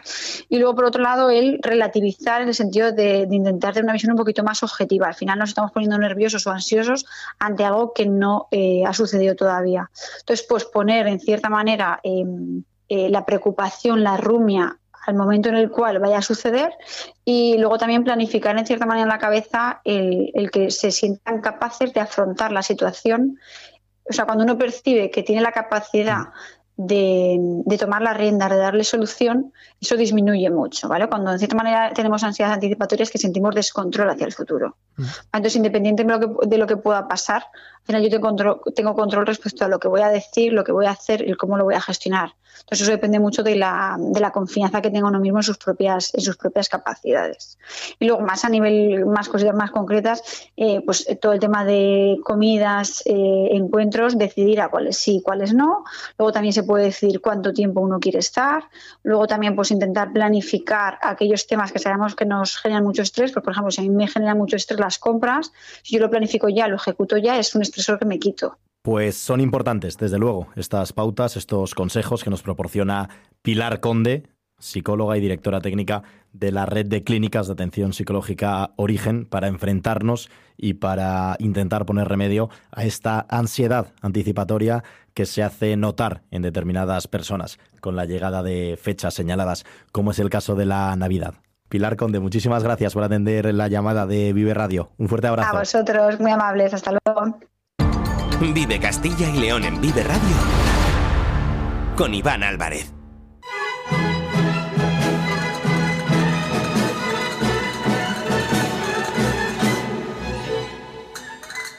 [0.49, 3.93] Y luego, por otro lado, el relativizar en el sentido de de, intentar tener una
[3.93, 5.07] visión un poquito más objetiva.
[5.07, 7.07] Al final nos estamos poniendo nerviosos o ansiosos
[7.39, 9.91] ante algo que no eh, ha sucedido todavía.
[10.21, 15.55] Entonces, pues poner en cierta manera em, eh, la preocupación, la rumia al momento en
[15.55, 16.73] el cual vaya a suceder
[17.25, 21.41] y luego también planificar en cierta manera en la cabeza el, el que se sientan
[21.41, 23.39] capaces de afrontar la situación
[24.09, 26.27] o sea, cuando uno percibe que tiene la capacidad
[26.77, 31.09] de, de, tomar la rienda, de darle solución, eso disminuye mucho, ¿vale?
[31.09, 34.77] Cuando de cierta manera tenemos ansiedades anticipatorias que sentimos descontrol hacia el futuro.
[34.97, 35.05] Mm.
[35.33, 37.45] Entonces, independientemente de lo que, de lo que pueda pasar,
[37.87, 40.73] final yo tengo control, tengo control respecto a lo que voy a decir, lo que
[40.73, 42.35] voy a hacer y cómo lo voy a gestionar.
[42.61, 45.59] Entonces eso depende mucho de la, de la confianza que tenga uno mismo en sus
[45.59, 47.59] propias, en sus propias capacidades.
[47.99, 50.23] Y luego más a nivel, más cositas más concretas,
[50.57, 55.85] eh, pues todo el tema de comidas, eh, encuentros, decidir a cuáles sí, cuáles no.
[56.19, 58.65] Luego también se puede decidir cuánto tiempo uno quiere estar.
[59.03, 63.33] Luego también pues intentar planificar aquellos temas que sabemos que nos generan mucho estrés.
[63.33, 66.11] Pues, por ejemplo, si a mí me genera mucho estrés las compras, si yo lo
[66.11, 68.59] planifico ya, lo ejecuto ya, es un estresor que me quito.
[68.83, 73.09] Pues son importantes, desde luego, estas pautas, estos consejos que nos proporciona
[73.43, 79.27] Pilar Conde, psicóloga y directora técnica de la red de clínicas de atención psicológica Origen,
[79.27, 84.85] para enfrentarnos y para intentar poner remedio a esta ansiedad anticipatoria
[85.15, 90.19] que se hace notar en determinadas personas con la llegada de fechas señaladas, como es
[90.19, 91.35] el caso de la Navidad.
[91.69, 94.93] Pilar Conde, muchísimas gracias por atender la llamada de Vive Radio.
[94.99, 95.57] Un fuerte abrazo.
[95.57, 96.73] A vosotros, muy amables.
[96.73, 97.39] Hasta luego.
[98.41, 100.37] Vive Castilla y León en Vive Radio
[101.97, 102.93] con Iván Álvarez.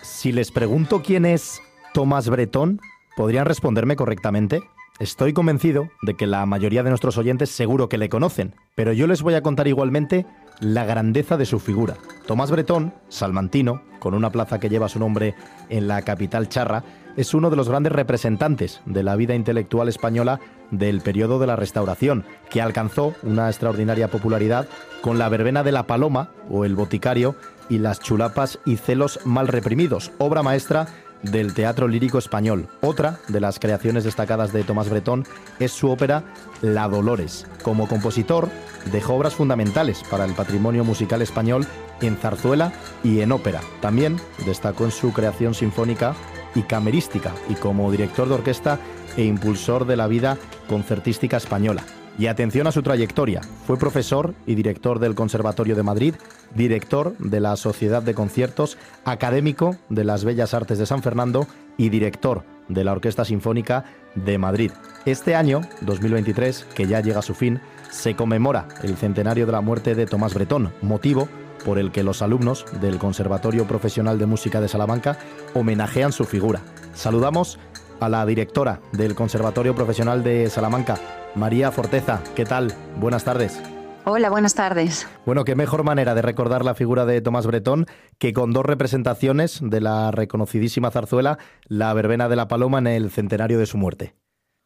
[0.01, 1.61] Si les pregunto quién es
[1.93, 2.81] Tomás Bretón,
[3.15, 4.61] ¿podrían responderme correctamente?
[4.99, 9.05] Estoy convencido de que la mayoría de nuestros oyentes seguro que le conocen, pero yo
[9.05, 10.25] les voy a contar igualmente
[10.59, 11.95] la grandeza de su figura.
[12.25, 15.35] Tomás Bretón, salmantino, con una plaza que lleva su nombre
[15.69, 16.83] en la capital charra,
[17.15, 20.39] es uno de los grandes representantes de la vida intelectual española
[20.71, 24.67] del periodo de la Restauración, que alcanzó una extraordinaria popularidad
[25.01, 27.35] con la verbena de la Paloma o el Boticario
[27.69, 30.87] y las chulapas y celos mal reprimidos, obra maestra
[31.23, 32.67] del teatro lírico español.
[32.81, 35.25] Otra de las creaciones destacadas de Tomás Bretón
[35.59, 36.23] es su ópera
[36.61, 37.45] La Dolores.
[37.63, 38.49] Como compositor,
[38.91, 41.65] dejó obras fundamentales para el patrimonio musical español
[42.01, 42.71] en zarzuela
[43.03, 43.61] y en ópera.
[43.81, 46.15] También destacó en su creación sinfónica
[46.55, 48.79] y camerística y como director de orquesta
[49.15, 51.83] e impulsor de la vida concertística española.
[52.17, 53.41] Y atención a su trayectoria.
[53.65, 56.15] Fue profesor y director del Conservatorio de Madrid,
[56.55, 61.89] director de la Sociedad de Conciertos, académico de las Bellas Artes de San Fernando y
[61.89, 64.71] director de la Orquesta Sinfónica de Madrid.
[65.05, 69.61] Este año, 2023, que ya llega a su fin, se conmemora el centenario de la
[69.61, 71.29] muerte de Tomás Bretón, motivo
[71.63, 75.17] por el que los alumnos del Conservatorio Profesional de Música de Salamanca
[75.53, 76.61] homenajean su figura.
[76.93, 77.59] Saludamos
[77.99, 80.97] a la directora del Conservatorio Profesional de Salamanca,
[81.37, 82.21] María Forteza.
[82.35, 82.73] ¿Qué tal?
[82.97, 83.61] Buenas tardes.
[84.05, 85.07] Hola, buenas tardes.
[85.25, 87.85] Bueno, qué mejor manera de recordar la figura de Tomás Bretón
[88.17, 93.11] que con dos representaciones de la reconocidísima zarzuela La Verbena de la Paloma en el
[93.11, 94.15] centenario de su muerte.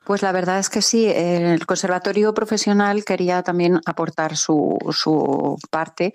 [0.06, 6.14] Pues la verdad es que sí, el Conservatorio Profesional quería también aportar su, su parte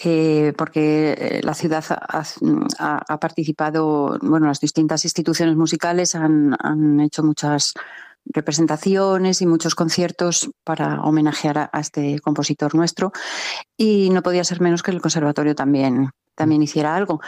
[0.00, 7.24] eh, porque eh, la ciudad ha, participado, bueno, las distintas instituciones musicales han, han, hecho
[7.24, 7.74] muchas
[8.32, 13.12] representaciones y muchos conciertos para homenajear a, este compositor nuestro
[13.76, 17.20] y no podía ser menos que el conservatorio también, también hiciera algo.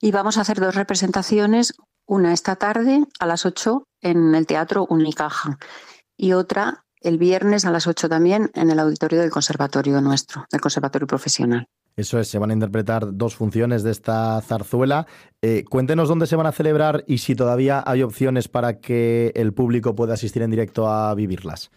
[0.00, 1.74] Y vamos a hacer dos representaciones,
[2.06, 5.58] una esta tarde a las 8 en el Teatro Unicaja
[6.16, 10.60] y otra el viernes a las 8 también en el auditorio del conservatorio nuestro, del
[10.60, 11.68] conservatorio profesional.
[11.96, 15.06] Eso es, se van a interpretar dos funciones de esta zarzuela.
[15.42, 19.52] Eh, cuéntenos dónde se van a celebrar y si todavía hay opciones para que el
[19.52, 21.70] público pueda asistir en directo a vivirlas.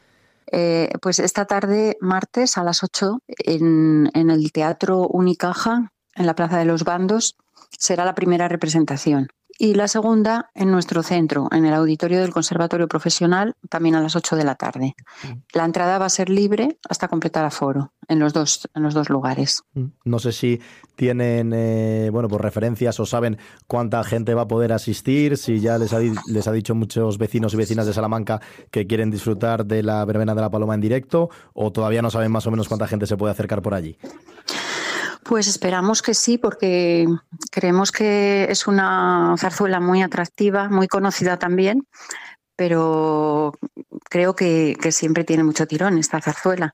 [0.52, 6.36] Eh, pues esta tarde, martes, a las 8, en, en el Teatro Unicaja, en la
[6.36, 7.36] Plaza de los Bandos,
[7.78, 9.28] será la primera representación
[9.58, 14.16] y la segunda en nuestro centro, en el auditorio del Conservatorio Profesional, también a las
[14.16, 14.96] 8 de la tarde.
[15.54, 19.10] La entrada va a ser libre hasta completar aforo en los dos, en los dos
[19.10, 19.64] lugares.
[19.74, 19.86] Mm.
[20.06, 20.62] No sé si
[20.96, 25.78] tienen eh, bueno, pues referencias o saben cuánta gente va a poder asistir, si ya
[25.78, 28.42] les ha, les ha dicho muchos vecinos y vecinas de Salamanca
[28.72, 32.32] que quieren disfrutar de la verbena de la paloma en directo, o todavía no saben
[32.32, 33.98] más o menos cuánta gente se puede acercar por allí.
[35.28, 37.06] Pues esperamos que sí, porque
[37.52, 41.86] creemos que es una zarzuela muy atractiva, muy conocida también,
[42.56, 43.52] pero
[44.10, 46.72] creo que, siempre tiene mucho tirón esta zarzuela.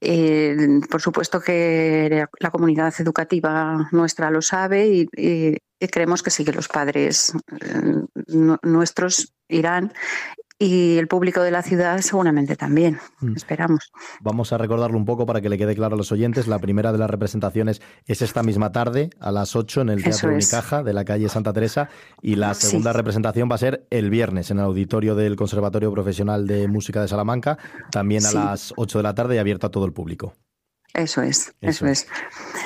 [0.00, 5.58] Eh, por supuesto que la comunidad educativa nuestra lo sabe y,
[5.90, 9.92] creemos que sí que los padres eh, nuestros irán
[10.58, 13.36] y el público de la ciudad seguramente también, mm.
[13.36, 13.92] esperamos.
[14.20, 16.46] Vamos a recordarlo un poco para que le quede claro a los oyentes.
[16.46, 20.30] La primera de las representaciones es esta misma tarde, a las 8, en el Teatro
[20.30, 21.88] Unicaja de la calle Santa Teresa,
[22.22, 26.46] y la segunda representación va a ser el viernes en el auditorio del Conservatorio Profesional
[26.46, 27.58] de Música de Salamanca,
[27.90, 30.34] también a las 8 de la tarde y abierto a todo el público.
[30.94, 32.06] Eso es, eso, es.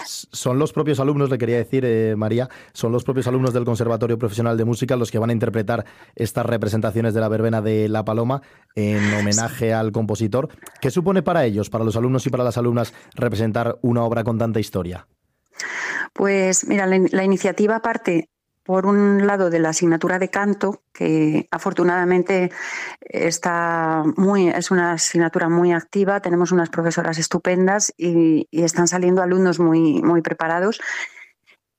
[0.05, 4.19] Son los propios alumnos, le quería decir, eh, María, son los propios alumnos del Conservatorio
[4.19, 8.05] Profesional de Música los que van a interpretar estas representaciones de la verbena de La
[8.05, 8.43] Paloma
[8.75, 10.51] en homenaje al compositor.
[10.83, 14.37] ¿Qué supone para ellos, para los alumnos y para las alumnas, representar una obra con
[14.37, 15.09] tanta historia?
[16.13, 18.29] Pues mira, la iniciativa parte
[18.69, 22.53] por un lado de la asignatura de canto, que afortunadamente
[23.01, 29.59] está muy, es una asignatura muy activa, tenemos unas profesoras estupendas y, están saliendo alumnos
[29.59, 30.83] muy, muy preparados.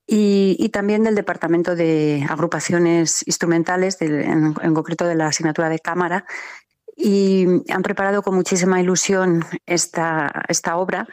[0.07, 6.25] Y, también del Departamento de Agrupaciones Instrumentales, en, concreto de la asignatura de cámara,
[6.95, 11.07] y han preparado con muchísima ilusión esta, esta obra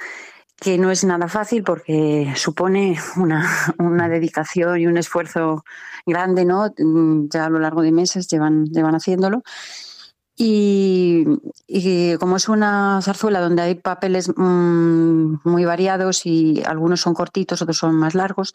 [0.59, 5.65] que no es nada fácil porque supone una, una, dedicación y un esfuerzo
[6.07, 6.73] grande, ¿no?
[6.79, 9.43] Mm, ya a lo largo de meses llevan, llevan haciéndolo.
[10.39, 11.25] Y,
[12.21, 17.79] como es una zarzuela donde hay papeles mm, muy variados y algunos son cortitos, otros
[17.79, 18.53] son más largos,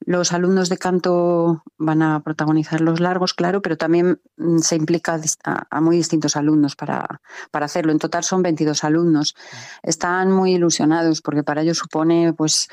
[0.00, 5.18] los alumnos de canto van a protagonizar los largos, claro, pero también mm, se implica
[5.44, 7.92] a, muy distintos alumnos para, para, hacerlo.
[7.92, 9.34] En total son 22 alumnos.
[9.82, 12.68] Están muy ilusionados porque para ellos supone pues,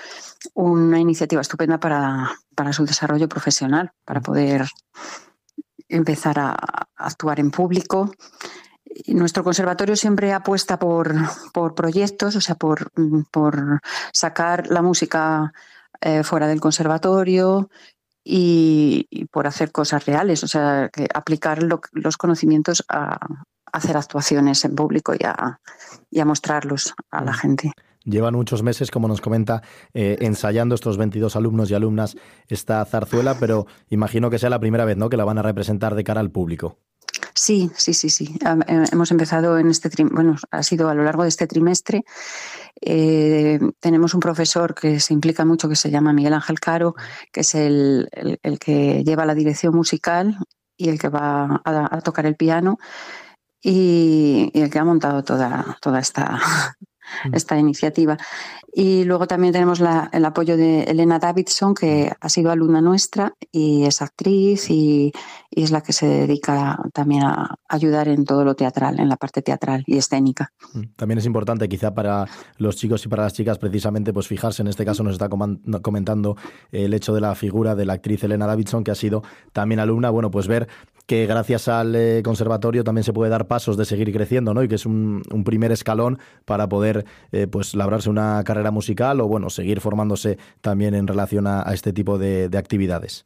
[0.53, 4.67] una iniciativa estupenda para, para su desarrollo profesional, para poder
[5.89, 6.55] empezar a,
[6.95, 8.11] actuar en público.
[9.07, 11.15] nuestro conservatorio siempre apuesta por,
[11.53, 12.91] por proyectos, o sea, por,
[13.31, 13.81] por
[14.13, 15.53] sacar la música
[16.01, 17.69] eh, fuera del conservatorio
[18.23, 23.17] y, por hacer cosas reales, o sea, que aplicar los conocimientos a,
[23.71, 25.59] hacer actuaciones en público y a,
[26.09, 27.35] y a mostrarlos a la mm.
[27.35, 27.71] gente.
[28.05, 29.61] Llevan muchos meses, como nos comenta,
[29.93, 32.15] eh, ensayando estos 22 alumnos y alumnas
[32.47, 35.09] esta zarzuela, pero imagino que sea la primera vez ¿no?
[35.09, 36.77] que la van a representar de cara al público.
[37.33, 38.35] Sí, sí, sí, sí.
[38.67, 42.03] Eh, hemos empezado en este bueno, ha sido a lo largo de este trimestre.
[42.81, 46.95] Eh, tenemos un profesor que se implica mucho, que se llama Miguel Ángel Caro,
[47.31, 48.09] que es el,
[48.59, 50.37] que lleva la dirección musical
[50.77, 52.77] y el que va a, tocar el piano
[53.61, 56.39] y, y, el que ha montado toda, toda esta,
[57.25, 57.35] Mm.
[57.35, 58.17] esta iniciativa.
[58.71, 63.85] Y luego también tenemos el apoyo de Elena Davidson, que ha sido alumna nuestra y
[63.85, 65.11] es actriz y,
[65.51, 69.41] es la que se dedica también a ayudar en todo lo teatral, en la parte
[69.41, 70.53] teatral y escénica.
[70.73, 70.83] Mm.
[70.95, 74.67] También es importante quizá para los chicos y para las chicas precisamente pues fijarse, en
[74.67, 75.27] este caso nos está
[75.81, 76.37] comentando
[76.71, 80.11] el hecho de la figura de la actriz Elena Davidson, que ha sido también alumna,
[80.11, 80.67] bueno, pues ver
[81.09, 84.61] que gracias al eh, conservatorio también se puede dar pasos de seguir creciendo, ¿no?
[84.61, 86.98] Y que es un, primer escalón para poder
[87.31, 91.93] eh, pues labrarse una carrera musical o bueno, seguir formándose también en relación a, este
[91.93, 93.25] tipo de actividades.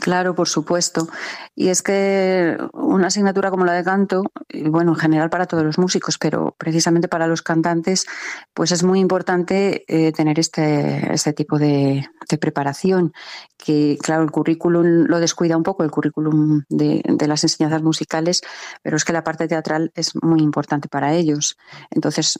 [0.00, 1.08] Claro, por supuesto.
[1.54, 4.22] Y es que una asignatura como la de canto,
[4.66, 8.06] bueno, en general para todos los músicos, pero precisamente para los cantantes,
[8.54, 12.08] pues es muy importante eh, tener este, este tipo de,
[12.40, 13.12] preparación,
[13.56, 18.42] que claro, el currículum lo descuida un poco, el currículum de, las enseñanzas musicales,
[18.82, 21.56] pero es que la parte teatral es muy importante para ellos.
[21.90, 22.38] Entonces,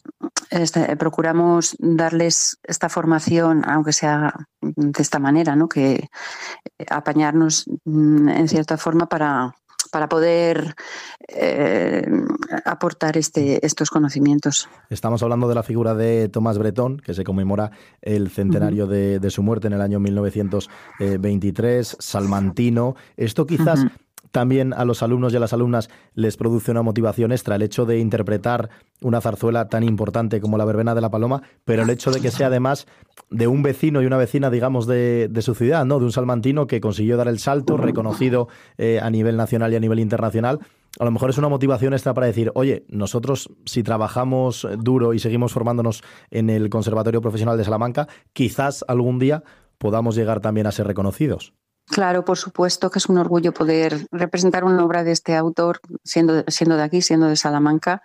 [0.51, 5.69] este, procuramos darles esta formación, aunque sea de esta manera, ¿no?
[5.69, 6.09] que
[7.85, 9.55] mm, en cierta forma para,
[9.91, 10.75] para poder
[11.29, 12.07] eh,
[12.65, 14.69] aportar este, estos conocimientos.
[14.91, 17.71] Estamos hablando de la figura de Tomás Bretón, que se conmemora
[18.03, 22.97] el centenario de, su muerte en el año 1923, salmantino.
[23.17, 23.87] Esto quizás
[24.39, 27.87] también a los alumnos y a las alumnas les produce una motivación extra el hecho
[27.87, 28.71] de interpretar
[29.03, 32.31] una zarzuela tan importante como la verbena de la paloma, pero el hecho de que
[32.31, 32.87] sea además
[33.31, 35.99] de un vecino y una vecina, digamos, de, su ciudad, ¿no?
[35.99, 38.47] De un salmantino que consiguió dar el salto, reconocido
[38.77, 40.61] eh, a nivel nacional y a nivel internacional.
[41.01, 45.19] A lo mejor es una motivación extra para decir, oye, nosotros si trabajamos duro y
[45.19, 49.43] seguimos formándonos en el Conservatorio Profesional de Salamanca, quizás algún día
[49.79, 51.55] podamos llegar también a ser reconocidos.
[51.91, 56.45] Claro, por supuesto que es un orgullo poder representar una obra de este autor, siendo,
[56.49, 58.03] siendo de aquí, siendo de Salamanca.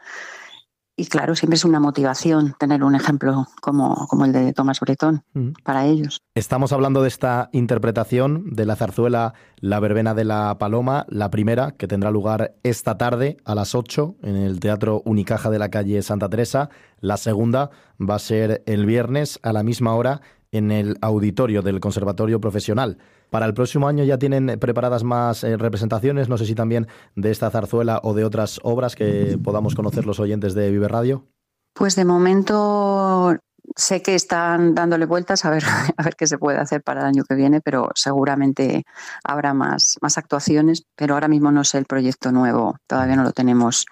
[0.95, 5.23] Y claro, siempre es una motivación tener un ejemplo como, como el de Tomás Bretón
[5.63, 6.21] para ellos.
[6.35, 11.71] Estamos hablando de esta interpretación de la zarzuela La Verbena de la Paloma, la primera,
[11.71, 16.03] que tendrá lugar esta tarde a las 8 en el Teatro Unicaja de la calle
[16.03, 16.69] Santa Teresa.
[16.99, 21.79] La segunda va a ser el viernes a la misma hora en el auditorio del
[21.79, 22.99] Conservatorio Profesional.
[23.33, 27.31] Para el próximo año ya tienen preparadas más eh, representaciones, no sé si también de
[27.31, 31.25] esta zarzuela o de otras obras que podamos conocer los oyentes de Vive Radio.
[31.73, 33.35] Pues de momento
[33.75, 35.63] sé que están dándole vueltas a ver,
[35.97, 38.85] a ver qué se puede hacer para el año que viene, pero seguramente
[39.23, 43.31] habrá más, más actuaciones, pero ahora mismo no sé el proyecto nuevo, todavía no lo
[43.31, 43.85] tenemos,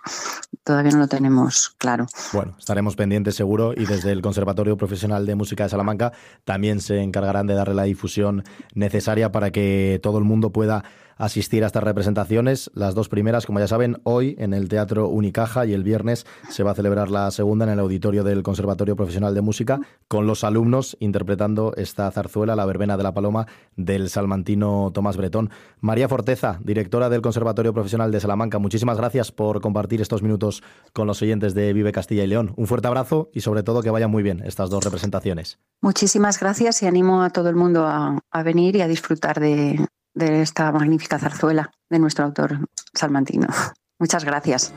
[0.64, 2.06] todavía no lo tenemos claro.
[2.34, 6.12] Bueno, estaremos pendientes seguro y desde el Conservatorio Profesional de Música de Salamanca
[6.44, 8.44] también se encargarán de darle la difusión
[8.74, 10.84] necesaria para que todo el mundo pueda
[11.18, 12.72] asistir a estas representaciones.
[12.74, 16.64] Las dos primeras, como ya saben, hoy en el Teatro Unicaja y el viernes se
[16.64, 20.44] va a celebrar la segunda en el auditorio del Conservatorio Profesional de Música con los
[20.44, 25.50] alumnos interpretando esta zarzuela, La Verbena de la Paloma, del salmantino Tomás Bretón.
[25.80, 31.08] María Forteza, directora del Conservatorio Profesional de Salamanca, muchísimas gracias por compartir estos minutos con
[31.08, 32.54] los oyentes de Vive Castilla y León.
[32.58, 35.60] Un fuerte abrazo y sobre todo que vayan muy bien estas dos representaciones.
[35.82, 39.80] Muchísimas gracias y animo a todo el mundo a, a venir y a disfrutar de,
[40.14, 42.60] de esta magnífica zarzuela de nuestro autor
[42.94, 43.48] salmantino.
[44.00, 44.74] Muchas gracias.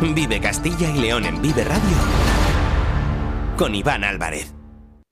[0.00, 1.96] Vive Castilla y León en Vive Radio
[3.56, 4.55] con Iván Álvarez.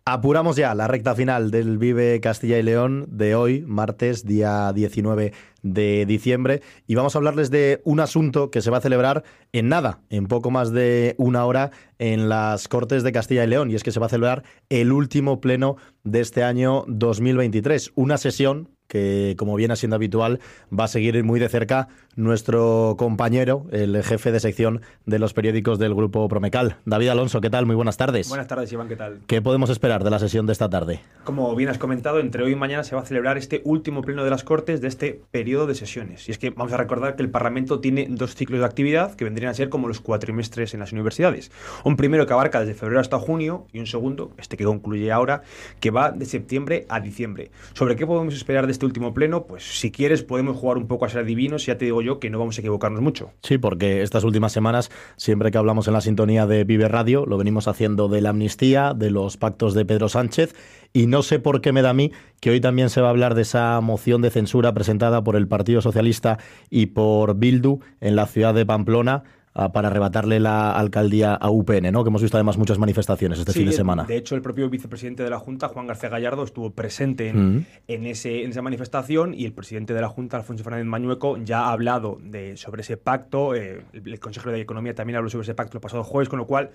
[0.07, 5.33] Apuramos ya la recta final del Vive Castilla y León de hoy, martes, día 19
[5.63, 9.25] de diciembre, y vamos a hablarles de un asunto que se va a celebrar
[9.55, 13.71] en nada, en poco más de una hora, en las Cortes de Castilla y León,
[13.71, 18.19] y es que se va a celebrar el último pleno de este año 2023, una
[18.19, 20.39] sesión que, como viene siendo habitual,
[20.71, 25.79] va a seguir muy de cerca nuestro compañero, el jefe de sección de los periódicos
[25.79, 26.77] del Grupo Promecal.
[26.85, 27.67] David Alonso, ¿qué tal?
[27.67, 28.29] Muy buenas tardes.
[28.29, 29.21] Buenas tardes, Iván, ¿qué tal?
[29.27, 31.01] ¿Qué podemos esperar de la sesión de esta tarde?
[31.25, 34.25] Como bien has comentado, entre hoy y mañana se va a celebrar este último pleno
[34.25, 36.29] de las Cortes de este periodo de sesiones.
[36.29, 39.25] Y es que vamos a recordar que el Parlamento tiene dos ciclos de actividad que
[39.25, 41.51] vendrían a ser como los cuatrimestres en las universidades.
[41.85, 45.43] Un primero que abarca desde febrero hasta junio y un segundo, este que concluye ahora,
[45.81, 47.51] que va de septiembre a diciembre.
[47.73, 49.45] ¿Sobre qué podemos esperar de este último pleno?
[49.45, 52.31] Pues si quieres podemos jugar un poco a ser adivinos, ya te digo yo que
[52.31, 53.33] no vamos a equivocarnos mucho.
[53.43, 57.39] Sí, porque estas últimas semanas, siempre que hablamos en la sintonía de Vive Radio, lo
[57.39, 60.55] venimos haciendo de la amnistía, de los pactos de Pedro Sánchez,
[60.93, 63.11] y no sé por qué me da a mí que hoy también se va a
[63.11, 66.39] hablar de esa moción de censura presentada por el Partido Socialista
[66.71, 69.25] y por Bildu en la ciudad de Pamplona
[69.55, 72.03] para arrebatarle la alcaldía a UPN, ¿no?
[72.03, 74.03] Que hemos visto además muchas manifestaciones este Sí, fin de semana.
[74.05, 77.67] De hecho, el propio vicepresidente de la Junta, Juan García Gallardo, estuvo presente en, Mm.
[77.87, 81.67] en ese, en esa manifestación y el presidente de la Junta, Alfonso Fernández Mañueco, ya
[81.67, 83.55] ha hablado de, sobre ese pacto.
[83.55, 86.41] eh, el, el consejero de Economía también habló sobre ese pacto el pasado jueves, con
[86.41, 86.71] lo cual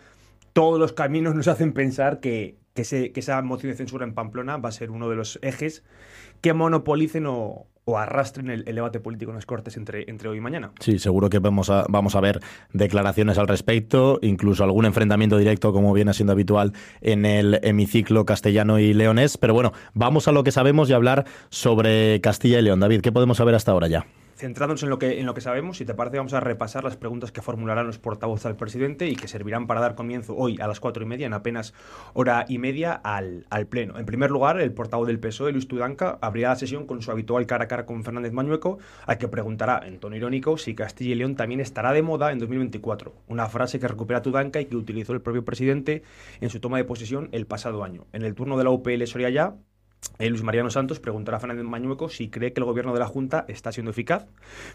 [0.53, 4.13] todos los caminos nos hacen pensar que, que, ese- que esa moción de censura en
[4.13, 5.83] Pamplona va a ser uno de los ejes
[6.41, 10.41] que monopolicen o, o arrastren el, debate político en las Cortes entre, entre hoy y
[10.41, 10.71] mañana.
[10.79, 12.39] Sí, seguro que vamos a, vamos a ver
[12.71, 18.79] declaraciones al respecto, incluso algún enfrentamiento directo, como viene siendo habitual en el hemiciclo castellano
[18.79, 19.37] y leonés.
[19.37, 22.79] Pero bueno, vamos a lo que sabemos y hablar sobre Castilla y León.
[22.79, 24.05] David, ¿qué podemos saber hasta ahora ya?
[24.39, 26.95] Centrándonos en lo que en lo que sabemos, si te parece, vamos a repasar las
[26.95, 30.67] preguntas que formularán los portavoces al presidente y que servirán para dar comienzo hoy a
[30.67, 31.73] las cuatro y media, en apenas
[32.13, 33.99] hora y media, al, al pleno.
[33.99, 37.47] En primer lugar, el portavoz del PSOE, Luis Tudanca, abrirá la sesión con su habitual
[37.47, 41.15] cara a cara con Fernández Mañueco, al que preguntará, en tono irónico, si Castilla y
[41.15, 43.13] León también estará de moda en 2024.
[43.27, 46.03] Una frase que recupera Tudanca y que utilizó el propio presidente
[46.39, 48.07] en su toma de posesión el pasado año.
[48.13, 49.57] En el turno de la UPL Soria ya,
[50.19, 53.07] eh, Luis Mariano Santos preguntará a Fernández Mañueco si cree que el gobierno de la
[53.07, 54.27] Junta está siendo eficaz,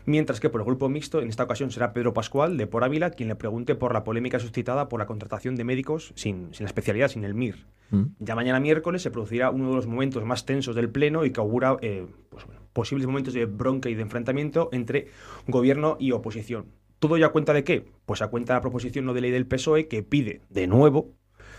[0.07, 3.11] mientras que por el grupo mixto en esta ocasión será Pedro Pascual de Por Ávila
[3.11, 6.69] quien le pregunte por la polémica suscitada por la contratación de médicos sin, sin la
[6.69, 7.67] especialidad, sin el MIR.
[7.91, 8.03] Mm.
[8.21, 11.41] Ya mañana miércoles se producirá uno de los momentos más tensos del Pleno y que
[11.41, 15.09] augura eh, pues, bueno, posibles momentos de bronca y de enfrentamiento entre
[15.47, 16.67] gobierno y oposición.
[16.99, 17.85] ¿Todo ya a cuenta de qué?
[18.07, 21.13] Pues a cuenta de la proposición no de ley del PSOE que pide, de nuevo,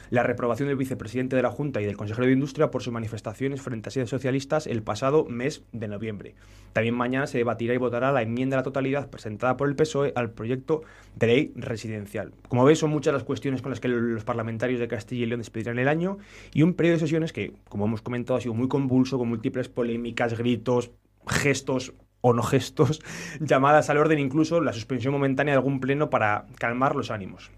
[0.09, 3.61] la reprobación del vicepresidente de la Junta y del consejero de Industria por sus manifestaciones
[3.61, 6.35] frente a sedes socialistas el pasado mes de noviembre.
[6.73, 10.13] También mañana se debatirá y votará la enmienda a la totalidad presentada por el PSOE
[10.15, 10.81] al proyecto
[11.15, 12.33] de ley residencial.
[12.49, 15.39] Como veis, son muchas las cuestiones con las que los parlamentarios de Castilla y León
[15.39, 16.17] despedirán el año
[16.53, 19.69] y un periodo de sesiones que, como hemos comentado, ha sido muy convulso, con múltiples
[19.69, 20.91] polémicas, gritos,
[21.27, 23.01] gestos o no gestos,
[23.39, 27.51] llamadas al orden, incluso la suspensión momentánea de algún pleno para calmar los ánimos.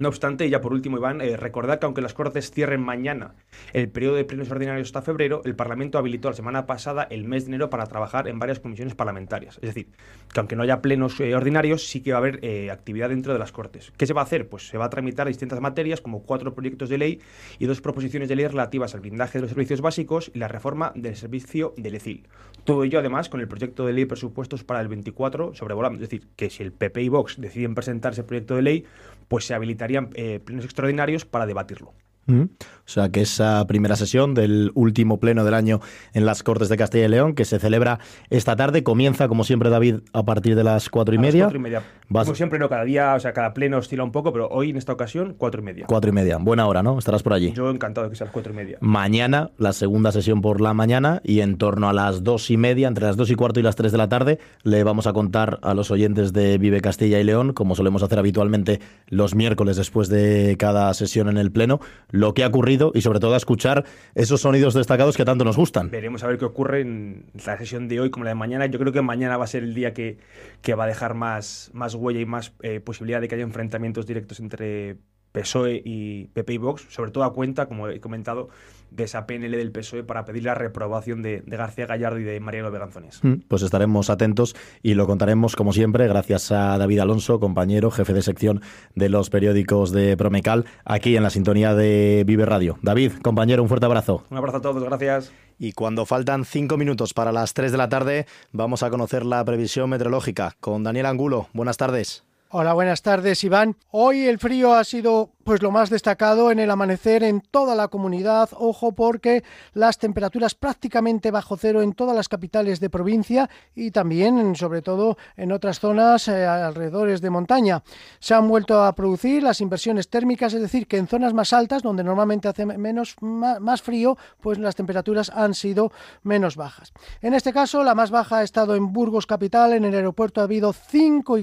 [0.00, 3.34] No obstante, ya por último, Iván, eh, recordad que aunque las Cortes cierren mañana
[3.74, 7.44] el periodo de plenos ordinarios hasta febrero, el Parlamento habilitó la semana pasada el mes
[7.44, 9.56] de enero para trabajar en varias comisiones parlamentarias.
[9.56, 9.88] Es decir,
[10.32, 13.34] que aunque no haya plenos eh, ordinarios, sí que va a haber eh, actividad dentro
[13.34, 13.92] de las Cortes.
[13.98, 14.48] ¿Qué se va a hacer?
[14.48, 17.20] Pues se va a tramitar distintas materias, como cuatro proyectos de ley
[17.58, 20.92] y dos proposiciones de ley relativas al blindaje de los servicios básicos y la reforma
[20.94, 22.26] del servicio del ECIL.
[22.64, 25.96] Todo ello, además, con el proyecto de ley de presupuestos para el 24 sobrevolando.
[25.96, 28.86] Es decir, que si el PP y Vox deciden presentar ese proyecto de ley,
[29.30, 31.94] pues se habilitarían eh, plenos extraordinarios para debatirlo.
[32.30, 35.80] O sea que esa primera sesión del último pleno del año
[36.12, 38.00] en las Cortes de Castilla y León, que se celebra
[38.30, 41.44] esta tarde, comienza, como siempre, David, a partir de las cuatro y media.
[41.44, 41.82] cuatro y media.
[42.10, 44.76] Como siempre, no, cada día, o sea, cada pleno oscila un poco, pero hoy en
[44.76, 45.84] esta ocasión, cuatro y media.
[45.86, 46.38] Cuatro y media.
[46.38, 46.98] Buena hora, ¿no?
[46.98, 47.52] Estarás por allí.
[47.52, 48.78] Yo encantado de que sea las cuatro y media.
[48.80, 52.88] Mañana, la segunda sesión por la mañana y en torno a las dos y media,
[52.88, 55.60] entre las dos y cuarto y las tres de la tarde, le vamos a contar
[55.62, 60.08] a los oyentes de Vive Castilla y León, como solemos hacer habitualmente los miércoles después
[60.08, 61.78] de cada sesión en el pleno,
[62.20, 65.56] lo que ha ocurrido y sobre todo a escuchar esos sonidos destacados que tanto nos
[65.56, 65.90] gustan.
[65.90, 68.66] Veremos a ver qué ocurre en la sesión de hoy como la de mañana.
[68.66, 70.18] Yo creo que mañana va a ser el día que,
[70.62, 74.06] que va a dejar más, más huella y más eh, posibilidad de que haya enfrentamientos
[74.06, 74.98] directos entre
[75.32, 78.48] PSOE y PP y Vox, sobre todo a cuenta, como he comentado,
[78.90, 82.70] de esa PNL del PSOE para pedir la reprobación de, García Gallardo y de Mariano
[82.70, 83.20] Beganzones.
[83.22, 88.12] Mm, pues estaremos atentos y lo contaremos, como siempre, gracias a David Alonso, compañero, jefe
[88.12, 88.62] de sección
[88.94, 92.78] de los periódicos de Promecal, aquí en la sintonía de Vive Radio.
[92.82, 94.24] David, compañero, un fuerte abrazo.
[94.30, 95.32] Un abrazo a todos, gracias.
[95.58, 99.44] Y cuando faltan cinco minutos para las tres de la tarde, vamos a conocer la
[99.44, 101.48] previsión meteorológica con Daniel Angulo.
[101.52, 102.24] Buenas tardes.
[102.52, 103.76] Hola, buenas tardes, Iván.
[103.92, 107.88] Hoy el frío ha sido pues lo más destacado en el amanecer en toda la
[107.88, 108.50] comunidad.
[108.52, 114.54] Ojo porque las temperaturas prácticamente bajo cero en todas las capitales de provincia y también,
[114.56, 117.82] sobre todo, en otras zonas eh, alrededores de montaña.
[118.18, 121.82] Se han vuelto a producir las inversiones térmicas, es decir, que en zonas más altas,
[121.82, 126.92] donde normalmente hace menos más, frío, pues las temperaturas han sido menos bajas.
[127.22, 129.72] En este caso, la más baja ha estado en Burgos capital.
[129.72, 131.38] En el aeropuerto ha habido 5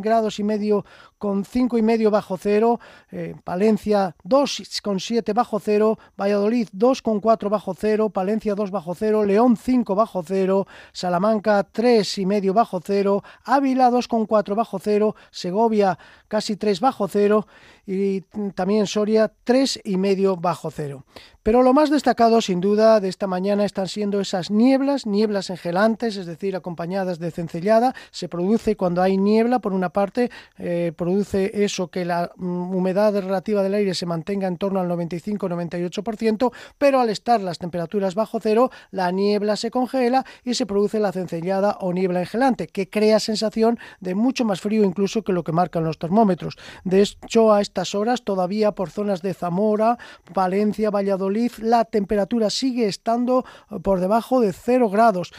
[0.00, 0.84] grados y medio
[1.18, 2.80] con 5 y medio bajo cero.
[3.10, 9.94] Eh, Palencia 2,7 bajo cero, Valladolid 2,4 bajo cero, Palencia 2 bajo cero, León 5
[9.94, 17.46] bajo cero, Salamanca 3,5 bajo cero, Ávila 2,4 bajo cero, Segovia casi 3 bajo cero
[17.90, 18.20] y
[18.54, 21.04] también Soria 3,5 bajo cero.
[21.42, 26.16] Pero lo más destacado, sin duda, de esta mañana están siendo esas nieblas, nieblas engelantes,
[26.16, 27.94] es decir, acompañadas de cencellada.
[28.10, 33.14] Se produce cuando hay niebla, por una parte, eh, produce eso que la mm, humedad
[33.14, 38.38] relativa del aire se mantenga en torno al 95-98%, pero al estar las temperaturas bajo
[38.38, 43.18] cero, la niebla se congela y se produce la cencellada o niebla engelante, que crea
[43.18, 46.58] sensación de mucho más frío incluso que lo que marcan los termómetros.
[46.84, 47.62] De hecho, a
[47.94, 49.98] horas, todavía por zonas de Zamora,
[50.34, 55.32] Valencia, Valladolid, la temperatura sigue estando eh, por debajo de 0 grados,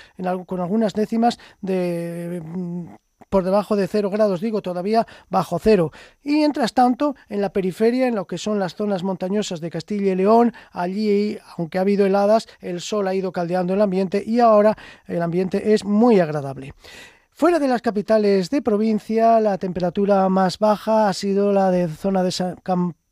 [0.46, 2.88] con algunas décimas de mm,
[3.30, 5.92] por debajo de 0 grados, digo, todavía bajo cero.
[6.22, 10.12] Y mientras tanto, en la periferia, en lo que son las zonas montañosas de Castilla
[10.12, 14.42] y León, allí, aunque ha habido heladas, el sol ha ido caldeando el ambiente y
[14.42, 14.78] ahora
[15.08, 16.74] el ambiente es muy agradable.
[17.42, 22.22] Fuera de las capitales de provincia, la temperatura más baja ha sido la de zona
[22.22, 22.58] de San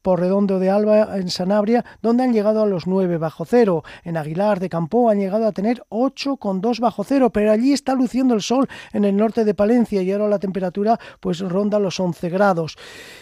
[0.03, 3.83] Redondo de Alba en Sanabria, donde han llegado a los 9 bajo cero.
[4.03, 8.33] En Aguilar de Campo han llegado a tener 8,2 bajo cero, pero allí está luciendo
[8.33, 12.29] el sol en el norte de Palencia y ahora la temperatura pues ronda los 11
[12.29, 12.77] grados.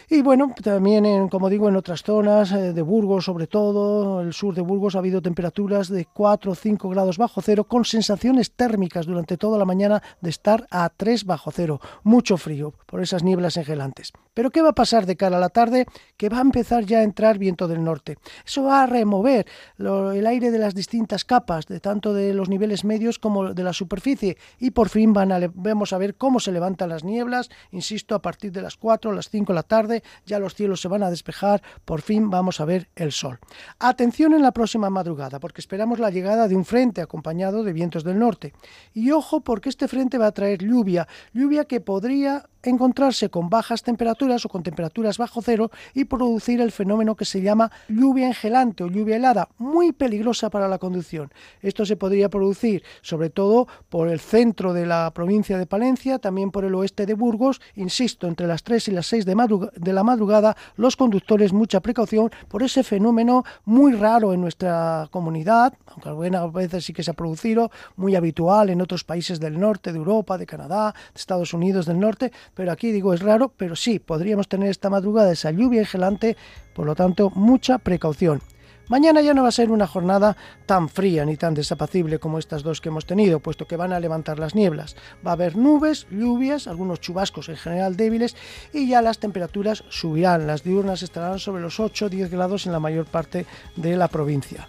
[0.10, 4.34] Y bueno, también, en, como digo, en otras zonas eh, de Burgos, sobre todo el
[4.34, 8.52] sur de Burgos, ha habido temperaturas de 4 o 5 grados bajo cero, con sensaciones
[8.52, 11.82] térmicas durante toda la mañana de estar a 3 bajo cero.
[12.04, 14.14] Mucho frío por esas nieblas engelantes.
[14.34, 15.88] Pero ¿qué va a pasar de cara a la tarde?
[16.16, 18.18] Que va a empezar ya entrar viento del norte.
[18.46, 19.46] Eso va a remover
[19.78, 23.74] el aire de las distintas capas, de tanto de los niveles medios como de la
[23.74, 28.52] superficie, y por fin vamos a ver cómo se levantan las nieblas, insisto, a partir
[28.52, 31.10] de las 4 o las 5 de la tarde, ya los cielos se van a
[31.10, 33.40] despejar, por fin vamos a ver el sol.
[33.80, 38.04] Atención en la próxima madrugada, porque esperamos la llegada de un frente acompañado de vientos
[38.04, 38.54] del norte.
[38.94, 43.84] Y ojo porque este frente va a traer lluvia, lluvia que podría encontrarse con bajas
[43.84, 48.84] temperaturas o con temperaturas bajo cero y producir el fenómeno que se llama lluvia engelante
[48.84, 51.32] o lluvia helada, muy peligrosa para la conducción.
[51.62, 56.52] Esto se podría producir sobre todo por el centro de la provincia de Palencia, también
[56.52, 60.04] por el oeste de Burgos, insisto, entre las 3 y las 6 de, de la
[60.04, 66.52] madrugada, los conductores mucha precaución por ese fenómeno muy raro en nuestra comunidad, aunque algunas
[66.52, 70.38] veces sí que se ha producido, muy habitual en otros países del norte de Europa,
[70.38, 74.50] de Canadá, de Estados Unidos del norte, pero aquí digo es raro, pero sí, podríamos
[74.50, 76.36] tener esta madrugada esa lluvia gelante,
[76.74, 78.42] por lo tanto, mucha precaución.
[78.90, 80.36] Mañana ya no va a ser una jornada
[80.66, 84.00] tan fría ni tan desapacible como estas dos que hemos tenido, puesto que van a
[84.00, 84.96] levantar las nieblas.
[85.26, 88.36] Va a haber nubes, lluvias, algunos chubascos en general débiles
[88.74, 90.48] y ya las temperaturas subirán.
[90.48, 93.46] Las diurnas estarán sobre los 8-10 grados en la mayor parte
[93.76, 94.68] de la provincia.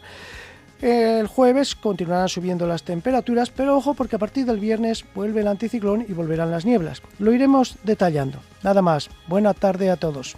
[0.80, 5.48] El jueves continuarán subiendo las temperaturas, pero ojo porque a partir del viernes vuelve el
[5.48, 7.02] anticiclón y volverán las nieblas.
[7.18, 8.38] Lo iremos detallando.
[8.62, 9.10] Nada más.
[9.26, 10.36] Buena tarde a todos.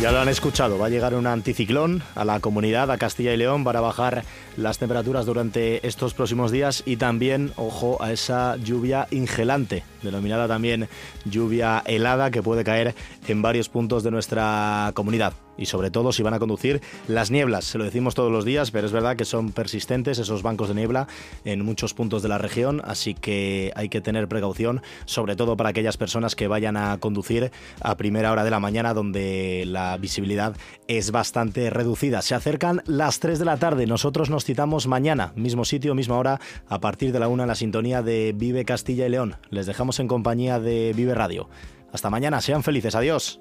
[0.00, 3.36] Ya lo han escuchado, va a llegar un anticiclón a la comunidad, a Castilla y
[3.36, 4.24] León, para bajar
[4.56, 10.88] las temperaturas durante estos próximos días y también, ojo, a esa lluvia ingelante, denominada también
[11.24, 12.94] lluvia helada, que puede caer
[13.28, 17.64] en varios puntos de nuestra comunidad y sobre todo si van a conducir las nieblas.
[17.64, 20.74] Se lo decimos todos los días, pero es verdad que son persistentes esos bancos de
[20.74, 21.06] niebla
[21.44, 25.70] en muchos puntos de la región, así que hay que tener precaución, sobre todo para
[25.70, 30.56] aquellas personas que vayan a conducir a primera hora de la mañana donde la visibilidad
[30.88, 32.22] es bastante reducida.
[32.22, 36.40] Se acercan las 3 de la tarde, nosotros nos citamos mañana, mismo sitio, misma hora,
[36.68, 39.36] a partir de la 1 en la sintonía de Vive Castilla y León.
[39.50, 41.48] Les dejamos en compañía de Vive Radio.
[41.92, 43.40] Hasta mañana, sean felices, adiós.